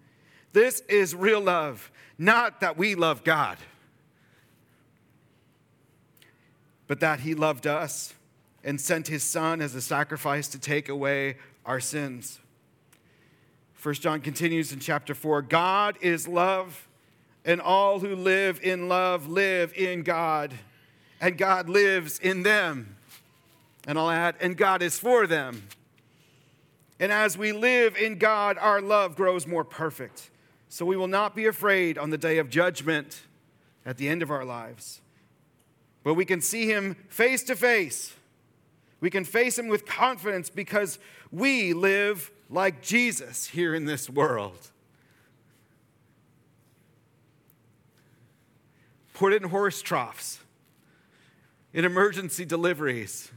This 0.52 0.80
is 0.88 1.14
real 1.14 1.40
love, 1.40 1.92
not 2.18 2.60
that 2.60 2.76
we 2.76 2.96
love 2.96 3.22
God, 3.22 3.58
but 6.88 6.98
that 7.00 7.20
he 7.20 7.34
loved 7.34 7.68
us 7.68 8.12
and 8.64 8.80
sent 8.80 9.08
his 9.08 9.22
Son 9.22 9.60
as 9.60 9.74
a 9.74 9.80
sacrifice 9.80 10.48
to 10.48 10.58
take 10.58 10.88
away 10.88 11.36
our 11.64 11.80
sins. 11.80 12.38
1 13.82 13.94
John 13.94 14.20
continues 14.20 14.72
in 14.72 14.80
chapter 14.80 15.14
4 15.14 15.42
God 15.42 15.96
is 16.00 16.28
love, 16.28 16.86
and 17.44 17.60
all 17.60 18.00
who 18.00 18.14
live 18.14 18.60
in 18.62 18.88
love 18.88 19.28
live 19.28 19.72
in 19.74 20.02
God 20.02 20.52
and 21.20 21.36
God 21.36 21.68
lives 21.68 22.18
in 22.18 22.42
them. 22.42 22.96
And 23.86 23.98
I'll 23.98 24.10
add, 24.10 24.36
and 24.40 24.56
God 24.56 24.82
is 24.82 24.98
for 24.98 25.26
them. 25.26 25.68
And 26.98 27.12
as 27.12 27.36
we 27.36 27.52
live 27.52 27.96
in 27.96 28.18
God, 28.18 28.58
our 28.58 28.80
love 28.80 29.16
grows 29.16 29.46
more 29.46 29.64
perfect. 29.64 30.30
So 30.68 30.84
we 30.84 30.96
will 30.96 31.08
not 31.08 31.34
be 31.34 31.46
afraid 31.46 31.98
on 31.98 32.10
the 32.10 32.18
day 32.18 32.38
of 32.38 32.50
judgment 32.50 33.22
at 33.84 33.96
the 33.96 34.08
end 34.08 34.22
of 34.22 34.30
our 34.30 34.44
lives. 34.44 35.00
But 36.02 36.14
we 36.14 36.24
can 36.24 36.40
see 36.40 36.66
Him 36.66 36.96
face 37.08 37.42
to 37.44 37.56
face. 37.56 38.14
We 39.00 39.10
can 39.10 39.24
face 39.24 39.58
Him 39.58 39.68
with 39.68 39.86
confidence 39.86 40.50
because 40.50 40.98
we 41.30 41.72
live 41.72 42.30
like 42.48 42.82
Jesus 42.82 43.46
here 43.46 43.74
in 43.74 43.86
this 43.86 44.10
world. 44.10 44.70
Put 49.14 49.32
it 49.32 49.42
in 49.42 49.48
horse 49.48 49.82
troughs 49.82 50.40
in 51.72 51.84
emergency 51.84 52.44
deliveries 52.44 53.30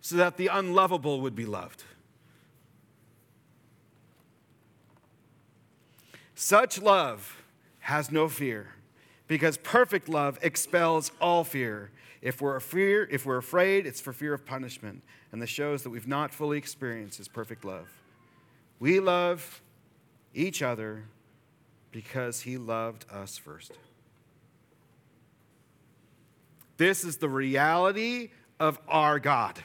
so 0.00 0.16
that 0.16 0.36
the 0.36 0.48
unlovable 0.48 1.20
would 1.20 1.34
be 1.34 1.46
loved. 1.46 1.84
Such 6.34 6.80
love 6.80 7.42
has 7.80 8.12
no 8.12 8.28
fear 8.28 8.74
because 9.26 9.56
perfect 9.58 10.08
love 10.08 10.38
expels 10.42 11.10
all 11.20 11.44
fear. 11.44 11.90
If 12.20 12.40
we're, 12.40 12.58
if 12.58 13.26
we're 13.26 13.36
afraid, 13.36 13.86
it's 13.86 14.00
for 14.00 14.12
fear 14.12 14.34
of 14.34 14.44
punishment. 14.44 15.02
And 15.32 15.40
this 15.40 15.50
shows 15.50 15.82
that 15.82 15.90
we've 15.90 16.08
not 16.08 16.32
fully 16.32 16.58
experienced 16.58 17.18
His 17.18 17.28
perfect 17.28 17.64
love. 17.64 17.88
We 18.80 19.00
love 19.00 19.62
each 20.34 20.62
other 20.62 21.04
because 21.92 22.42
He 22.42 22.58
loved 22.58 23.06
us 23.10 23.38
first. 23.38 23.72
This 26.76 27.04
is 27.04 27.16
the 27.16 27.28
reality 27.28 28.30
of 28.60 28.78
our 28.88 29.18
God, 29.18 29.58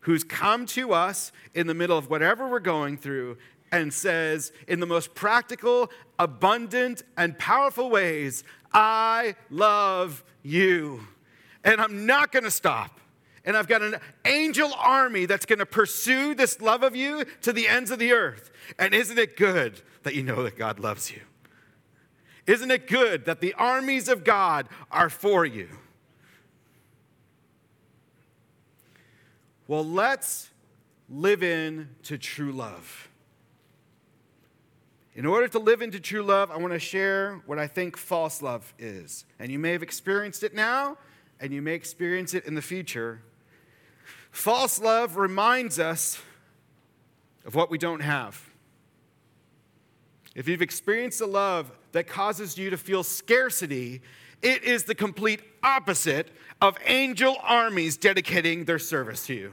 who's 0.00 0.24
come 0.24 0.66
to 0.66 0.92
us 0.92 1.32
in 1.54 1.66
the 1.66 1.74
middle 1.74 1.96
of 1.96 2.10
whatever 2.10 2.48
we're 2.48 2.60
going 2.60 2.96
through 2.96 3.38
and 3.70 3.92
says, 3.92 4.52
in 4.68 4.80
the 4.80 4.86
most 4.86 5.14
practical, 5.14 5.90
abundant, 6.18 7.02
and 7.16 7.38
powerful 7.38 7.88
ways, 7.88 8.44
I 8.74 9.34
love 9.48 10.22
you. 10.42 11.06
And 11.64 11.80
I'm 11.80 12.06
not 12.06 12.32
going 12.32 12.44
to 12.44 12.50
stop. 12.50 13.00
And 13.44 13.56
I've 13.56 13.66
got 13.66 13.82
an 13.82 13.96
angel 14.24 14.72
army 14.74 15.26
that's 15.26 15.46
going 15.46 15.58
to 15.58 15.66
pursue 15.66 16.34
this 16.34 16.60
love 16.60 16.82
of 16.82 16.94
you 16.94 17.24
to 17.42 17.52
the 17.52 17.66
ends 17.66 17.90
of 17.90 17.98
the 17.98 18.12
earth. 18.12 18.50
And 18.78 18.94
isn't 18.94 19.18
it 19.18 19.36
good 19.36 19.80
that 20.04 20.14
you 20.14 20.22
know 20.22 20.42
that 20.44 20.56
God 20.56 20.78
loves 20.78 21.10
you? 21.10 21.20
Isn't 22.46 22.70
it 22.70 22.86
good 22.86 23.24
that 23.24 23.40
the 23.40 23.54
armies 23.54 24.08
of 24.08 24.24
God 24.24 24.68
are 24.90 25.10
for 25.10 25.44
you? 25.44 25.68
Well, 29.68 29.84
let's 29.84 30.50
live 31.08 31.42
into 31.42 32.18
true 32.18 32.52
love. 32.52 33.08
In 35.14 35.26
order 35.26 35.46
to 35.48 35.58
live 35.58 35.82
into 35.82 36.00
true 36.00 36.22
love, 36.22 36.50
I 36.50 36.56
want 36.56 36.72
to 36.72 36.78
share 36.78 37.42
what 37.46 37.58
I 37.58 37.66
think 37.66 37.96
false 37.96 38.40
love 38.40 38.72
is. 38.78 39.24
And 39.38 39.52
you 39.52 39.58
may 39.58 39.72
have 39.72 39.82
experienced 39.82 40.42
it 40.42 40.54
now, 40.54 40.96
and 41.42 41.52
you 41.52 41.60
may 41.60 41.74
experience 41.74 42.34
it 42.34 42.46
in 42.46 42.54
the 42.54 42.62
future. 42.62 43.20
False 44.30 44.80
love 44.80 45.16
reminds 45.16 45.80
us 45.80 46.22
of 47.44 47.56
what 47.56 47.68
we 47.68 47.76
don't 47.78 48.00
have. 48.00 48.48
If 50.36 50.46
you've 50.46 50.62
experienced 50.62 51.20
a 51.20 51.26
love 51.26 51.70
that 51.90 52.06
causes 52.06 52.56
you 52.56 52.70
to 52.70 52.78
feel 52.78 53.02
scarcity, 53.02 54.02
it 54.40 54.62
is 54.62 54.84
the 54.84 54.94
complete 54.94 55.40
opposite 55.64 56.30
of 56.60 56.78
angel 56.86 57.36
armies 57.42 57.96
dedicating 57.96 58.64
their 58.64 58.78
service 58.78 59.26
to 59.26 59.34
you. 59.34 59.52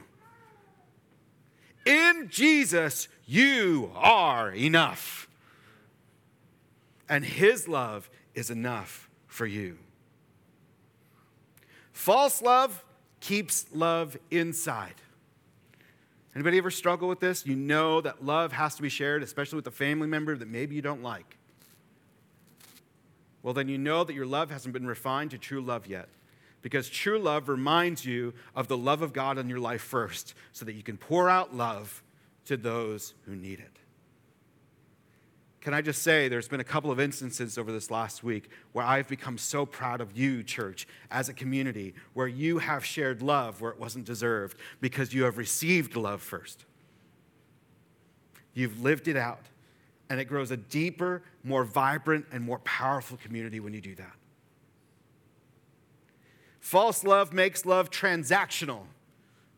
In 1.88 2.28
Jesus, 2.30 3.08
you 3.26 3.92
are 3.96 4.52
enough. 4.52 5.28
And 7.10 7.26
His 7.26 7.68
love 7.68 8.12
is 8.36 8.52
enough 8.52 9.10
for 9.26 9.48
you. 9.48 9.80
False 12.00 12.42
love 12.42 12.86
keeps 13.20 13.66
love 13.74 14.16
inside. 14.32 14.96
Anybody 16.34 16.58
ever 16.58 16.72
struggle 16.72 17.10
with 17.10 17.20
this? 17.20 17.46
You 17.46 17.58
know 17.58 18.00
that 18.00 18.24
love 18.24 18.54
has 18.54 18.76
to 18.76 18.82
be 18.82 18.88
shared, 18.88 19.22
especially 19.22 19.58
with 19.58 19.68
a 19.68 19.72
family 19.72 20.08
member 20.08 20.38
that 20.38 20.48
maybe 20.48 20.76
you 20.76 20.82
don't 20.82 21.04
like. 21.04 21.36
Well, 23.44 23.54
then 23.54 23.68
you 23.68 23.78
know 23.78 24.06
that 24.06 24.14
your 24.14 24.26
love 24.26 24.50
hasn't 24.50 24.74
been 24.74 24.88
refined 24.88 25.32
to 25.32 25.38
true 25.38 25.60
love 25.60 25.88
yet 25.88 26.08
because 26.62 26.88
true 26.90 27.20
love 27.20 27.50
reminds 27.50 28.06
you 28.06 28.34
of 28.56 28.70
the 28.70 28.78
love 28.78 29.02
of 29.02 29.12
God 29.12 29.38
in 29.38 29.50
your 29.50 29.60
life 29.60 29.82
first 29.82 30.36
so 30.54 30.64
that 30.64 30.76
you 30.76 30.84
can 30.84 30.96
pour 30.96 31.30
out 31.30 31.54
love 31.54 32.02
to 32.46 32.56
those 32.56 33.14
who 33.26 33.36
need 33.36 33.60
it. 33.60 33.79
Can 35.62 35.74
I 35.74 35.82
just 35.82 36.04
say, 36.04 36.30
there's 36.30 36.48
been 36.48 36.62
a 36.62 36.66
couple 36.66 36.90
of 36.90 37.00
instances 37.00 37.58
over 37.58 37.72
this 37.72 37.92
last 37.92 38.24
week 38.24 38.50
where 38.72 38.86
I've 38.86 39.10
become 39.10 39.38
so 39.38 39.66
proud 39.66 40.00
of 40.00 40.18
you, 40.18 40.42
church, 40.42 40.88
as 41.12 41.28
a 41.28 41.34
community, 41.34 41.94
where 42.14 42.28
you 42.28 42.60
have 42.60 42.86
shared 42.86 43.22
love 43.22 43.60
where 43.60 43.72
it 43.72 43.80
wasn't 43.80 44.06
deserved 44.06 44.58
because 44.80 45.14
you 45.14 45.24
have 45.24 45.38
received 45.38 45.98
love 45.98 46.22
first. 46.22 46.64
You've 48.54 48.82
lived 48.82 49.10
it 49.10 49.18
out, 49.18 49.44
and 50.10 50.20
it 50.20 50.26
grows 50.26 50.50
a 50.52 50.58
deeper, 50.58 51.24
more 51.44 51.66
vibrant, 51.66 52.26
and 52.32 52.44
more 52.44 52.60
powerful 52.60 53.18
community 53.18 53.60
when 53.60 53.74
you 53.74 53.82
do 53.82 53.96
that. 53.96 54.14
False 56.62 57.04
love 57.04 57.34
makes 57.34 57.66
love 57.66 57.90
transactional. 57.90 58.84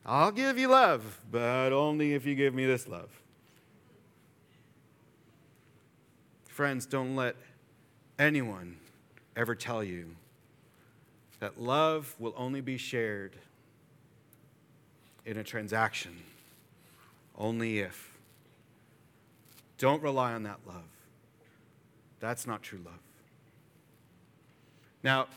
I'll 0.03 0.31
give 0.31 0.57
you 0.57 0.67
love, 0.67 1.19
but 1.31 1.71
only 1.71 2.13
if 2.13 2.25
you 2.25 2.33
give 2.33 2.55
me 2.55 2.65
this 2.65 2.87
love. 2.87 3.20
Friends, 6.51 6.85
don't 6.85 7.15
let 7.15 7.35
anyone 8.19 8.77
ever 9.35 9.55
tell 9.55 9.83
you 9.83 10.15
that 11.39 11.59
love 11.59 12.15
will 12.19 12.33
only 12.37 12.61
be 12.61 12.77
shared 12.77 13.35
in 15.25 15.37
a 15.37 15.43
transaction, 15.43 16.17
only 17.37 17.79
if. 17.79 18.17
Don't 19.77 20.03
rely 20.03 20.33
on 20.33 20.43
that 20.43 20.59
love. 20.67 20.83
That's 22.19 22.45
not 22.45 22.61
true 22.61 22.79
love. 22.85 22.99
Now, 25.03 25.27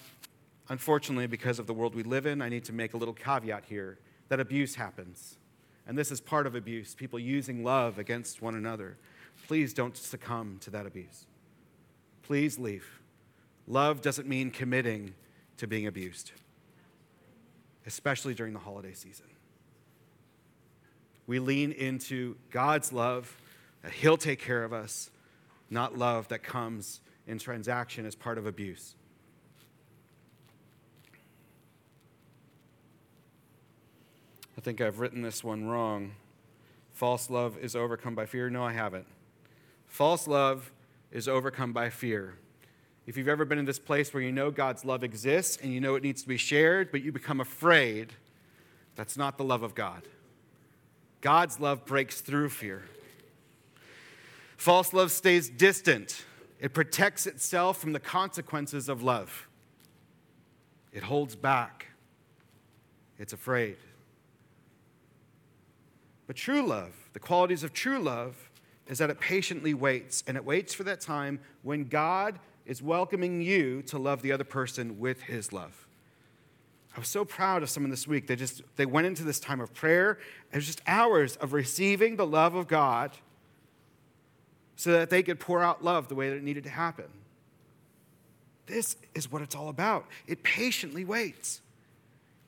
Unfortunately, 0.68 1.27
because 1.27 1.59
of 1.59 1.66
the 1.66 1.74
world 1.74 1.94
we 1.94 2.03
live 2.03 2.24
in, 2.24 2.40
I 2.40 2.48
need 2.48 2.64
to 2.64 2.72
make 2.72 2.94
a 2.94 2.96
little 2.96 3.14
caveat 3.14 3.64
here 3.66 3.98
that 4.29 4.40
abuse 4.40 4.74
happens. 4.74 5.37
And 5.87 5.98
this 5.98 6.11
is 6.11 6.20
part 6.20 6.46
of 6.46 6.55
abuse 6.55 6.94
people 6.94 7.18
using 7.18 7.62
love 7.62 7.98
against 7.98 8.40
one 8.40 8.55
another. 8.55 8.96
Please 9.46 9.74
don't 9.74 9.96
succumb 9.96 10.59
to 10.61 10.70
that 10.70 10.87
abuse. 10.87 11.26
Please 12.22 12.59
leave. 12.59 13.00
Love 13.66 14.00
doesn't 14.00 14.26
mean 14.26 14.50
committing 14.50 15.14
to 15.59 15.66
being 15.66 15.87
abused, 15.87 16.33
especially 17.87 18.35
during 18.35 18.52
the 18.52 18.59
holiday 18.59 18.92
season. 18.92 19.26
we 21.26 21.38
lean 21.38 21.72
into 21.72 22.37
God's 22.50 22.92
love, 22.92 23.37
that 23.83 23.92
He'll 23.92 24.16
take 24.16 24.38
care 24.38 24.64
of 24.64 24.72
us, 24.72 25.11
not 25.70 25.96
love 25.96 26.28
that 26.28 26.42
comes 26.42 27.00
in 27.26 27.38
transaction 27.38 28.04
as 28.04 28.14
part 28.14 28.37
of 28.37 28.46
abuse. 28.46 28.94
I 34.57 34.61
think 34.61 34.80
I've 34.80 35.00
written 35.00 35.22
this 35.22 35.42
one 35.42 35.66
wrong. 35.66 36.12
False 36.92 37.28
love 37.28 37.59
is 37.59 37.74
overcome 37.74 38.14
by 38.14 38.26
fear. 38.26 38.48
No, 38.50 38.62
I 38.62 38.72
haven't. 38.72 39.07
False 39.94 40.26
love 40.26 40.72
is 41.12 41.28
overcome 41.28 41.72
by 41.72 41.88
fear. 41.88 42.35
If 43.07 43.16
you've 43.16 43.28
ever 43.28 43.44
been 43.44 43.61
in 43.61 43.64
this 43.64 43.78
place 43.78 44.12
where 44.12 44.24
you 44.24 44.33
know 44.33 44.50
God's 44.50 44.85
love 44.85 45.04
exists 45.04 45.57
and 45.62 45.72
you 45.72 45.80
know 45.80 45.94
it 45.94 46.02
needs 46.02 46.20
to 46.22 46.26
be 46.26 46.37
shared, 46.37 46.90
but 46.90 47.04
you 47.04 47.12
become 47.12 47.40
afraid, 47.40 48.12
that's 48.96 49.16
not 49.16 49.38
the 49.38 49.44
love 49.44 49.62
of 49.62 49.76
God. 49.76 50.02
God's 51.20 51.61
love 51.61 51.87
breaks 51.87 52.20
through 52.20 52.48
fear. 52.48 52.83
False 54.57 54.92
love 54.92 55.12
stays 55.12 55.48
distant, 55.48 56.24
it 56.59 56.74
protects 56.74 57.24
itself 57.28 57.78
from 57.80 57.92
the 57.92 58.00
consequences 58.00 58.88
of 58.88 59.04
love. 59.04 59.46
It 60.92 61.04
holds 61.04 61.37
back, 61.37 61.87
it's 63.16 63.33
afraid. 63.33 63.76
But 66.26 66.35
true 66.35 66.66
love, 66.66 66.94
the 67.12 67.20
qualities 67.20 67.62
of 67.62 67.72
true 67.72 68.00
love, 68.00 68.50
is 68.88 68.99
that 68.99 69.11
it 69.11 69.18
patiently 69.18 69.75
waits, 69.75 70.23
and 70.27 70.37
it 70.37 70.44
waits 70.44 70.75
for 70.75 70.85
that 70.85 71.01
time 71.01 71.40
when 71.62 71.85
God 71.85 72.38
is 72.66 72.83
welcoming 72.83 73.40
you 73.40 73.83
to 73.83 73.99
love 73.99 74.23
the 74.23 74.33
other 74.33 74.44
person 74.44 74.99
with 74.99 75.23
his 75.23 75.53
love. 75.53 75.87
I 76.97 77.01
was 77.01 77.09
so 77.09 77.25
proud 77.25 77.62
of 77.62 77.70
someone 77.70 77.90
this 77.90 78.07
week. 78.07 78.27
They 78.27 78.37
just 78.37 78.62
they 78.77 78.87
went 78.87 79.07
into 79.07 79.25
this 79.25 79.40
time 79.40 79.61
of 79.61 79.75
prayer. 79.75 80.18
It 80.53 80.57
was 80.57 80.66
just 80.66 80.81
hours 80.87 81.37
of 81.37 81.53
receiving 81.53 82.16
the 82.16 82.27
love 82.27 82.55
of 82.55 82.68
God 82.68 83.12
so 84.77 84.92
that 84.92 85.11
they 85.11 85.23
could 85.23 85.40
pour 85.40 85.62
out 85.62 85.83
love 85.83 86.09
the 86.09 86.14
way 86.14 86.31
that 86.31 86.37
it 86.37 86.42
needed 86.42 86.64
to 86.64 86.70
happen. 86.70 87.07
This 88.66 88.97
is 89.14 89.31
what 89.31 89.42
it's 89.42 89.55
all 89.55 89.68
about. 89.68 90.07
It 90.27 90.42
patiently 90.42 91.05
waits. 91.05 91.61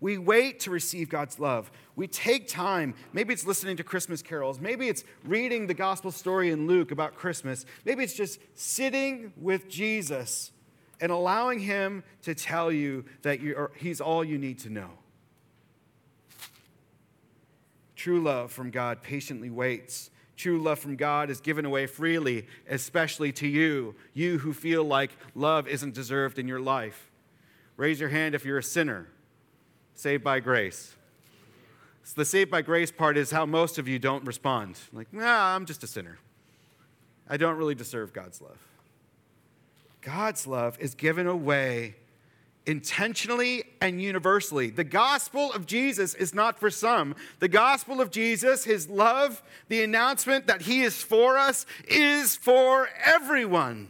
We 0.01 0.19
wait 0.19 0.61
to 0.61 0.71
receive 0.71 1.09
God's 1.09 1.39
love. 1.39 1.71
We 1.95 2.07
take 2.07 2.49
time. 2.49 2.95
Maybe 3.13 3.33
it's 3.33 3.47
listening 3.47 3.79
to 3.79 3.85
Christmas 3.85 4.21
carols. 4.21 4.61
Maybe 4.61 4.89
it's 4.89 5.05
reading 5.25 5.67
the 5.67 5.75
gospel 5.75 6.11
story 6.11 6.51
in 6.51 6.67
Luke 6.67 6.91
about 6.91 7.15
Christmas. 7.15 7.65
Maybe 7.85 8.05
it's 8.05 8.15
just 8.15 8.39
sitting 8.55 9.33
with 9.37 9.69
Jesus 9.69 10.53
and 11.01 11.11
allowing 11.11 11.61
him 11.61 12.05
to 12.23 12.35
tell 12.35 12.71
you 12.71 13.05
that 13.23 13.41
he's 13.77 14.01
all 14.01 14.23
you 14.23 14.37
need 14.37 14.59
to 14.61 14.71
know. 14.71 14.91
True 17.95 18.21
love 18.21 18.53
from 18.53 18.71
God 18.71 19.03
patiently 19.03 19.49
waits. 19.49 20.11
True 20.37 20.61
love 20.61 20.79
from 20.79 20.97
God 20.97 21.31
is 21.31 21.41
given 21.41 21.65
away 21.65 21.87
freely, 21.87 22.47
especially 22.69 23.33
to 23.33 23.49
you, 23.49 23.95
you 24.13 24.37
who 24.39 24.53
feel 24.53 24.85
like 24.85 25.11
love 25.35 25.67
isn't 25.67 25.95
deserved 25.95 26.39
in 26.39 26.47
your 26.47 26.61
life. 26.61 27.11
Raise 27.79 27.99
your 27.99 28.11
hand 28.11 28.35
if 28.35 28.45
you're 28.45 28.59
a 28.59 28.63
sinner 28.63 29.09
saved 29.97 30.23
by 30.23 30.41
grace. 30.41 30.95
So 32.05 32.15
the 32.17 32.25
saved 32.25 32.51
by 32.51 32.63
grace 32.63 32.93
part 32.93 33.17
is 33.17 33.33
how 33.33 33.47
most 33.47 33.79
of 33.79 33.89
you 33.89 33.99
don't 33.99 34.25
respond. 34.25 34.79
Like, 34.93 35.13
nah, 35.13 35.55
I'm 35.55 35.67
just 35.67 35.83
a 35.83 35.89
sinner. 35.89 36.19
I 37.29 37.37
don't 37.37 37.57
really 37.57 37.75
deserve 37.75 38.13
God's 38.13 38.41
love. 38.41 38.59
God's 40.03 40.47
love 40.47 40.79
is 40.79 40.95
given 40.95 41.27
away 41.27 41.97
intentionally 42.65 43.65
and 43.81 44.01
universally. 44.01 44.71
The 44.71 44.85
gospel 44.85 45.53
of 45.53 45.67
Jesus 45.67 46.15
is 46.15 46.33
not 46.33 46.61
for 46.61 46.71
some. 46.71 47.17
The 47.41 47.49
gospel 47.49 48.01
of 48.01 48.11
Jesus, 48.11 48.65
his 48.65 48.89
love, 48.89 49.43
the 49.69 49.83
announcement 49.83 50.47
that 50.47 50.63
he 50.63 50.83
is 50.83 51.03
for 51.03 51.39
us, 51.39 51.67
is 51.89 52.37
for 52.37 52.89
everyone. 53.05 53.89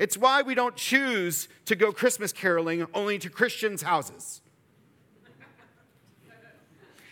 It's 0.00 0.16
why 0.16 0.40
we 0.40 0.54
don't 0.54 0.76
choose 0.76 1.46
to 1.66 1.76
go 1.76 1.92
Christmas 1.92 2.32
caroling 2.32 2.86
only 2.94 3.18
to 3.18 3.28
Christians' 3.28 3.82
houses. 3.82 4.40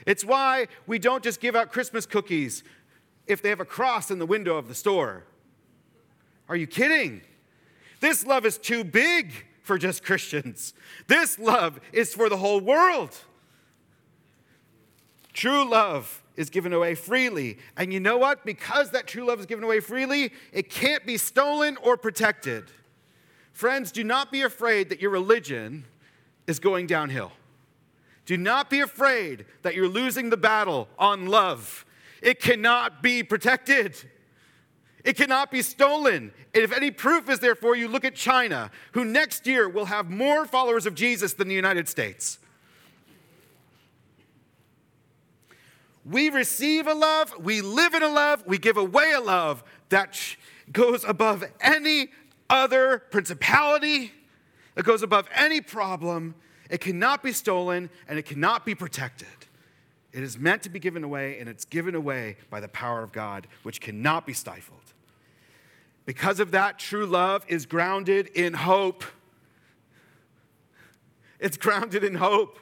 It's 0.07 0.25
why 0.25 0.69
we 0.87 0.99
don't 0.99 1.23
just 1.23 1.39
give 1.39 1.55
out 1.55 1.71
Christmas 1.71 2.07
cookies 2.07 2.65
if 3.27 3.43
they 3.43 3.51
have 3.51 3.61
a 3.61 3.67
cross 3.67 4.11
in 4.11 4.19
the 4.19 4.25
window 4.25 4.57
of 4.57 4.69
the 4.69 4.75
store. 4.75 5.25
Are 6.49 6.57
you 6.57 6.67
kidding? 6.67 7.21
This 8.01 8.25
love 8.25 8.47
is 8.47 8.57
too 8.57 8.85
big 8.85 9.33
for 9.63 9.77
just 9.77 10.03
Christians. 10.03 10.73
This 11.09 11.39
love 11.39 11.81
is 11.93 12.15
for 12.15 12.31
the 12.31 12.39
whole 12.39 12.59
world. 12.59 13.15
True 15.35 15.69
love 15.69 16.23
is 16.39 16.49
given 16.51 16.73
away 16.73 16.95
freely. 16.95 17.59
And 17.77 17.93
you 17.93 17.99
know 17.99 18.17
what? 18.17 18.47
Because 18.47 18.93
that 18.93 19.09
true 19.09 19.27
love 19.27 19.41
is 19.41 19.47
given 19.47 19.65
away 19.65 19.81
freely, 19.81 20.33
it 20.53 20.71
can't 20.71 21.05
be 21.05 21.19
stolen 21.19 21.77
or 21.83 21.97
protected. 21.97 22.71
Friends, 23.53 23.91
do 23.91 24.05
not 24.05 24.31
be 24.31 24.43
afraid 24.43 24.89
that 24.89 25.01
your 25.01 25.11
religion 25.11 25.85
is 26.47 26.61
going 26.61 26.87
downhill. 26.87 27.33
Do 28.25 28.37
not 28.37 28.71
be 28.71 28.79
afraid 28.79 29.47
that 29.63 29.75
you're 29.75 29.89
losing 29.89 30.31
the 30.31 30.37
battle 30.37 30.89
on 30.97 31.27
love. 31.27 31.85
It 32.23 32.41
cannot 32.41 33.03
be 33.03 33.25
protected. 33.25 33.97
It 35.05 35.17
cannot 35.17 35.51
be 35.51 35.61
stolen. 35.61 36.33
And 36.55 36.63
if 36.63 36.73
any 36.73 36.93
proof 36.93 37.29
is 37.29 37.41
there 37.41 37.57
for 37.57 37.75
you, 37.75 37.89
look 37.89 38.05
at 38.05 38.15
China, 38.15 38.71
who 38.93 39.05
next 39.05 39.45
year 39.45 39.69
will 39.69 39.87
have 39.87 40.09
more 40.09 40.47
followers 40.47 40.87
of 40.87 40.95
Jesus 40.95 41.33
than 41.33 41.49
the 41.49 41.55
United 41.55 41.89
States. 41.89 42.39
We 46.09 46.31
receive 46.31 46.87
a 46.87 46.95
love, 46.95 47.35
we 47.39 47.61
live 47.61 47.95
in 47.95 48.03
a 48.03 48.09
love, 48.09 48.43
we 48.47 48.57
give 48.57 48.77
away 48.77 49.13
a 49.13 49.21
love 49.21 49.63
that 49.91 50.19
goes 50.73 51.05
above 51.05 51.45
any 51.61 52.09
other 52.49 53.01
principality, 53.11 54.13
that 54.75 54.85
goes 54.85 55.03
above 55.03 55.29
any 55.35 55.61
problem. 55.61 56.35
It 56.71 56.81
cannot 56.81 57.23
be 57.23 57.33
stolen 57.33 57.91
and 58.09 58.19
it 58.19 58.25
cannot 58.25 58.65
be 58.65 58.75
protected. 58.75 59.29
It 60.13 60.23
is 60.23 60.39
meant 60.39 60.63
to 60.63 60.71
be 60.71 60.79
given 60.79 61.05
away, 61.05 61.39
and 61.39 61.49
it's 61.49 61.67
given 61.67 61.95
away 61.95 62.37
by 62.49 62.61
the 62.61 62.69
power 62.69 63.03
of 63.03 63.13
God, 63.13 63.47
which 63.63 63.81
cannot 63.81 64.27
be 64.27 64.33
stifled. 64.33 64.81
Because 66.07 66.41
of 66.41 66.53
that, 66.53 66.79
true 66.79 67.05
love 67.05 67.45
is 67.47 67.67
grounded 67.67 68.29
in 68.29 68.55
hope. 68.55 69.05
It's 71.39 71.59
grounded 71.59 72.03
in 72.03 72.15
hope. 72.15 72.59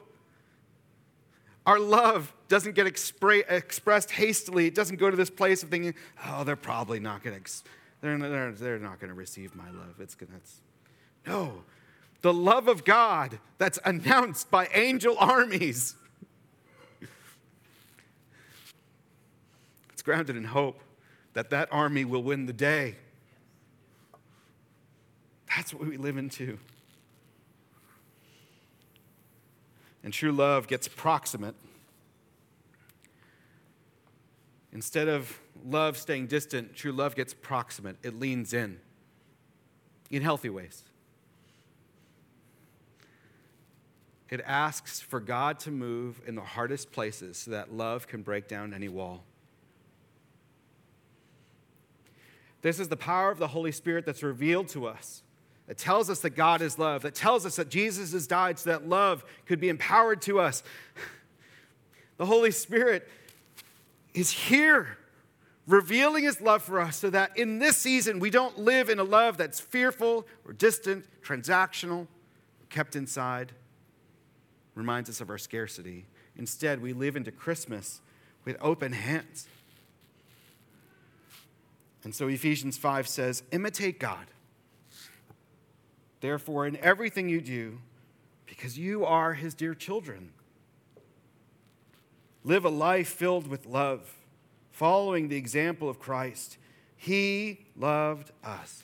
Our 1.66 1.80
love 1.80 2.32
doesn't 2.48 2.76
get 2.76 2.86
expre- 2.86 3.44
expressed 3.50 4.12
hastily. 4.12 4.66
It 4.66 4.74
doesn't 4.74 4.96
go 4.96 5.10
to 5.10 5.16
this 5.16 5.30
place 5.30 5.64
of 5.64 5.68
thinking, 5.68 5.94
oh, 6.24 6.44
they're 6.44 6.54
probably 6.54 7.00
not 7.00 7.24
going 7.24 7.42
to 7.42 7.50
they're, 8.00 8.16
they're, 8.18 8.52
they're 8.52 8.78
not 8.78 9.00
going 9.00 9.08
to 9.08 9.14
receive 9.14 9.54
my 9.56 9.68
love. 9.70 9.96
It's 9.98 10.14
gonna, 10.14 10.32
it's, 10.36 10.60
no. 11.26 11.64
The 12.22 12.32
love 12.32 12.68
of 12.68 12.84
God 12.84 13.38
that's 13.58 13.78
announced 13.84 14.50
by 14.50 14.68
angel 14.72 15.16
armies. 15.18 15.96
it's 19.92 20.02
grounded 20.02 20.36
in 20.36 20.44
hope 20.44 20.80
that 21.32 21.50
that 21.50 21.68
army 21.72 22.04
will 22.04 22.22
win 22.22 22.46
the 22.46 22.52
day. 22.52 22.94
That's 25.54 25.74
what 25.74 25.88
we 25.88 25.96
live 25.96 26.16
into. 26.16 26.58
And 30.06 30.14
true 30.14 30.30
love 30.30 30.68
gets 30.68 30.86
proximate. 30.86 31.56
Instead 34.72 35.08
of 35.08 35.40
love 35.64 35.96
staying 35.96 36.28
distant, 36.28 36.76
true 36.76 36.92
love 36.92 37.16
gets 37.16 37.34
proximate. 37.34 37.96
It 38.04 38.16
leans 38.20 38.54
in 38.54 38.78
in 40.08 40.22
healthy 40.22 40.48
ways. 40.48 40.84
It 44.30 44.40
asks 44.46 45.00
for 45.00 45.18
God 45.18 45.58
to 45.58 45.72
move 45.72 46.20
in 46.24 46.36
the 46.36 46.40
hardest 46.40 46.92
places 46.92 47.38
so 47.38 47.50
that 47.50 47.72
love 47.72 48.06
can 48.06 48.22
break 48.22 48.46
down 48.46 48.72
any 48.72 48.88
wall. 48.88 49.24
This 52.62 52.78
is 52.78 52.86
the 52.86 52.96
power 52.96 53.32
of 53.32 53.38
the 53.38 53.48
Holy 53.48 53.72
Spirit 53.72 54.06
that's 54.06 54.22
revealed 54.22 54.68
to 54.68 54.86
us. 54.86 55.24
That 55.66 55.78
tells 55.78 56.08
us 56.08 56.20
that 56.20 56.30
God 56.30 56.62
is 56.62 56.78
love, 56.78 57.02
that 57.02 57.14
tells 57.14 57.44
us 57.44 57.56
that 57.56 57.68
Jesus 57.68 58.12
has 58.12 58.26
died 58.26 58.58
so 58.58 58.70
that 58.70 58.88
love 58.88 59.24
could 59.46 59.60
be 59.60 59.68
empowered 59.68 60.22
to 60.22 60.38
us. 60.38 60.62
The 62.18 62.26
Holy 62.26 62.52
Spirit 62.52 63.08
is 64.14 64.30
here 64.30 64.96
revealing 65.66 66.24
his 66.24 66.40
love 66.40 66.62
for 66.62 66.80
us 66.80 66.96
so 66.96 67.10
that 67.10 67.36
in 67.36 67.58
this 67.58 67.76
season 67.76 68.20
we 68.20 68.30
don't 68.30 68.58
live 68.58 68.88
in 68.88 68.98
a 69.00 69.04
love 69.04 69.36
that's 69.36 69.58
fearful 69.58 70.26
or 70.44 70.52
distant, 70.52 71.04
transactional, 71.22 72.06
kept 72.70 72.94
inside. 72.94 73.52
Reminds 74.74 75.10
us 75.10 75.20
of 75.20 75.30
our 75.30 75.38
scarcity. 75.38 76.06
Instead, 76.36 76.80
we 76.80 76.92
live 76.92 77.16
into 77.16 77.32
Christmas 77.32 78.00
with 78.44 78.56
open 78.60 78.92
hands. 78.92 79.48
And 82.04 82.14
so 82.14 82.28
Ephesians 82.28 82.78
5 82.78 83.08
says, 83.08 83.42
imitate 83.50 83.98
God. 83.98 84.26
Therefore, 86.20 86.66
in 86.66 86.76
everything 86.78 87.28
you 87.28 87.40
do, 87.40 87.78
because 88.46 88.78
you 88.78 89.04
are 89.04 89.34
his 89.34 89.54
dear 89.54 89.74
children, 89.74 90.32
live 92.44 92.64
a 92.64 92.70
life 92.70 93.08
filled 93.08 93.46
with 93.46 93.66
love, 93.66 94.14
following 94.70 95.28
the 95.28 95.36
example 95.36 95.88
of 95.88 95.98
Christ. 95.98 96.58
He 96.96 97.66
loved 97.76 98.30
us. 98.42 98.82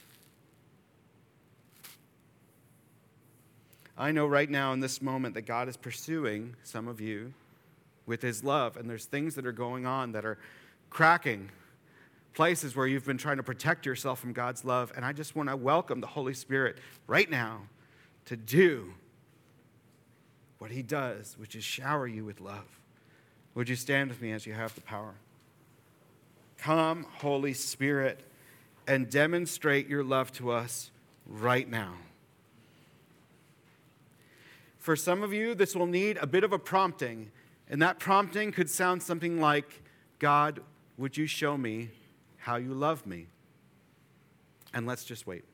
I 3.96 4.10
know 4.10 4.26
right 4.26 4.50
now 4.50 4.72
in 4.72 4.80
this 4.80 5.00
moment 5.00 5.34
that 5.34 5.42
God 5.42 5.68
is 5.68 5.76
pursuing 5.76 6.56
some 6.64 6.88
of 6.88 7.00
you 7.00 7.32
with 8.06 8.20
his 8.20 8.42
love, 8.42 8.76
and 8.76 8.90
there's 8.90 9.04
things 9.04 9.34
that 9.36 9.46
are 9.46 9.52
going 9.52 9.86
on 9.86 10.12
that 10.12 10.24
are 10.24 10.38
cracking 10.90 11.50
places 12.34 12.74
where 12.74 12.86
you've 12.86 13.04
been 13.04 13.18
trying 13.18 13.36
to 13.36 13.42
protect 13.42 13.86
yourself 13.86 14.20
from 14.20 14.32
God's 14.32 14.64
love. 14.64 14.92
And 14.96 15.04
I 15.04 15.12
just 15.12 15.36
want 15.36 15.48
to 15.48 15.56
welcome 15.56 16.00
the 16.00 16.06
Holy 16.06 16.34
Spirit 16.34 16.78
right 17.06 17.30
now 17.30 17.62
to 18.26 18.36
do 18.36 18.94
what 20.58 20.70
he 20.70 20.82
does, 20.82 21.36
which 21.38 21.56
is 21.56 21.64
shower 21.64 22.06
you 22.06 22.24
with 22.24 22.40
love. 22.40 22.78
Would 23.54 23.68
you 23.68 23.76
stand 23.76 24.10
with 24.10 24.22
me 24.22 24.32
as 24.32 24.46
you 24.46 24.54
have 24.54 24.74
the 24.74 24.80
power? 24.80 25.14
Come, 26.56 27.06
Holy 27.18 27.52
Spirit, 27.52 28.20
and 28.86 29.10
demonstrate 29.10 29.88
your 29.88 30.04
love 30.04 30.32
to 30.32 30.52
us 30.52 30.90
right 31.26 31.68
now. 31.68 31.94
For 34.78 34.96
some 34.96 35.22
of 35.22 35.32
you, 35.32 35.54
this 35.54 35.76
will 35.76 35.86
need 35.86 36.16
a 36.18 36.26
bit 36.26 36.44
of 36.44 36.52
a 36.52 36.58
prompting, 36.58 37.30
and 37.68 37.82
that 37.82 37.98
prompting 37.98 38.52
could 38.52 38.70
sound 38.70 39.02
something 39.02 39.40
like 39.40 39.82
God, 40.18 40.60
would 40.96 41.16
you 41.16 41.26
show 41.26 41.56
me 41.56 41.90
how 42.42 42.56
you 42.56 42.74
love 42.74 43.06
me? 43.06 43.28
And 44.74 44.84
let's 44.84 45.04
just 45.04 45.28
wait. 45.28 45.44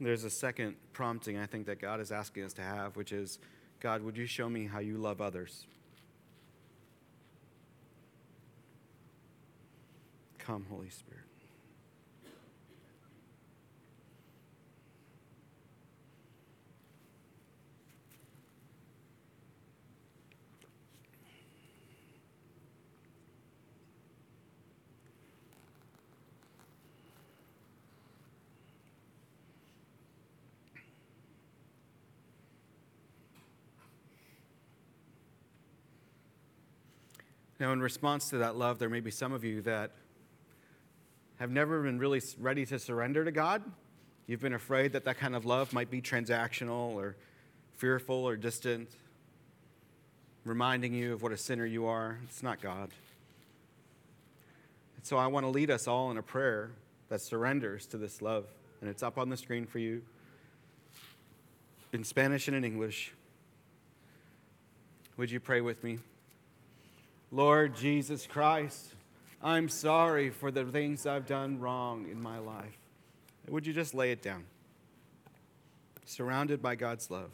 There's 0.00 0.24
a 0.24 0.30
second 0.30 0.76
prompting 0.94 1.36
I 1.36 1.44
think 1.44 1.66
that 1.66 1.78
God 1.78 2.00
is 2.00 2.10
asking 2.10 2.44
us 2.44 2.54
to 2.54 2.62
have, 2.62 2.96
which 2.96 3.12
is 3.12 3.38
God, 3.80 4.02
would 4.02 4.16
you 4.16 4.26
show 4.26 4.48
me 4.48 4.66
how 4.66 4.78
you 4.78 4.96
love 4.96 5.20
others? 5.20 5.66
Come, 10.38 10.64
Holy 10.70 10.88
Spirit. 10.88 11.29
Now, 37.60 37.74
in 37.74 37.82
response 37.82 38.30
to 38.30 38.38
that 38.38 38.56
love, 38.56 38.78
there 38.78 38.88
may 38.88 39.00
be 39.00 39.10
some 39.10 39.34
of 39.34 39.44
you 39.44 39.60
that 39.62 39.90
have 41.38 41.50
never 41.50 41.82
been 41.82 41.98
really 41.98 42.22
ready 42.38 42.64
to 42.64 42.78
surrender 42.78 43.22
to 43.22 43.30
God. 43.30 43.62
You've 44.26 44.40
been 44.40 44.54
afraid 44.54 44.94
that 44.94 45.04
that 45.04 45.18
kind 45.18 45.36
of 45.36 45.44
love 45.44 45.74
might 45.74 45.90
be 45.90 46.00
transactional 46.00 46.94
or 46.94 47.16
fearful 47.76 48.26
or 48.26 48.36
distant, 48.36 48.88
reminding 50.46 50.94
you 50.94 51.12
of 51.12 51.22
what 51.22 51.32
a 51.32 51.36
sinner 51.36 51.66
you 51.66 51.84
are. 51.84 52.18
It's 52.24 52.42
not 52.42 52.62
God. 52.62 52.88
And 54.96 55.04
so 55.04 55.18
I 55.18 55.26
want 55.26 55.44
to 55.44 55.50
lead 55.50 55.70
us 55.70 55.86
all 55.86 56.10
in 56.10 56.16
a 56.16 56.22
prayer 56.22 56.70
that 57.10 57.20
surrenders 57.20 57.84
to 57.88 57.98
this 57.98 58.22
love. 58.22 58.46
And 58.80 58.88
it's 58.88 59.02
up 59.02 59.18
on 59.18 59.28
the 59.28 59.36
screen 59.36 59.66
for 59.66 59.78
you 59.78 60.00
in 61.92 62.04
Spanish 62.04 62.48
and 62.48 62.56
in 62.56 62.64
English. 62.64 63.12
Would 65.18 65.30
you 65.30 65.40
pray 65.40 65.60
with 65.60 65.84
me? 65.84 65.98
Lord 67.32 67.76
Jesus 67.76 68.26
Christ, 68.26 68.94
I'm 69.40 69.68
sorry 69.68 70.30
for 70.30 70.50
the 70.50 70.64
things 70.64 71.06
I've 71.06 71.26
done 71.26 71.60
wrong 71.60 72.08
in 72.10 72.20
my 72.20 72.38
life. 72.38 72.76
Would 73.48 73.66
you 73.66 73.72
just 73.72 73.94
lay 73.94 74.10
it 74.10 74.20
down? 74.20 74.44
Surrounded 76.04 76.60
by 76.60 76.74
God's 76.74 77.08
love. 77.08 77.30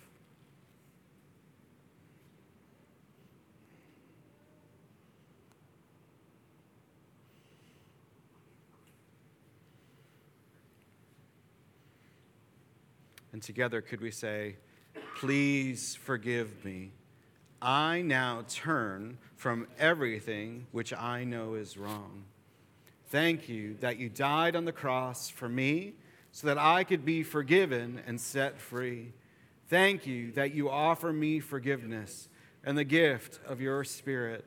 And 13.33 13.43
together, 13.43 13.81
could 13.81 14.03
we 14.03 14.11
say, 14.11 14.57
Please 15.17 15.95
forgive 15.95 16.65
me 16.65 16.91
I 17.61 18.03
now 18.03 18.45
turn 18.49 19.19
from 19.37 19.66
everything 19.79 20.66
which 20.73 20.92
I 20.92 21.25
know 21.25 21.55
is 21.55 21.77
wrong. 21.77 22.25
Thank 23.09 23.49
you 23.49 23.77
that 23.81 23.99
you 23.99 24.09
died 24.09 24.57
on 24.57 24.64
the 24.64 24.73
cross 24.73 25.29
for 25.29 25.49
me 25.49 25.95
so 26.33 26.49
that 26.49 26.59
I 26.59 26.85
could 26.85 27.05
be 27.05 27.23
forgiven 27.23 28.01
and 28.07 28.21
set 28.21 28.61
free. 28.61 29.12
Thank 29.69 30.07
you 30.07 30.33
that 30.33 30.55
you 30.55 30.69
offer 30.69 31.12
me 31.12 31.40
forgiveness 31.40 32.29
and 32.64 32.77
the 32.77 32.85
gift 32.85 33.40
of 33.47 33.61
your 33.61 33.85
Spirit. 33.85 34.45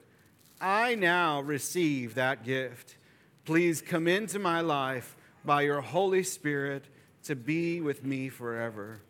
I 0.62 0.96
now 0.96 1.42
receive 1.42 2.16
that 2.16 2.44
gift. 2.44 2.96
Please 3.46 3.82
come 3.82 4.08
into 4.08 4.40
my 4.40 4.62
life 4.62 5.16
by 5.46 5.62
your 5.62 5.82
Holy 5.82 6.24
Spirit 6.24 6.86
to 7.24 7.36
be 7.36 7.82
with 7.82 8.04
me 8.04 8.30
forever. 8.30 9.02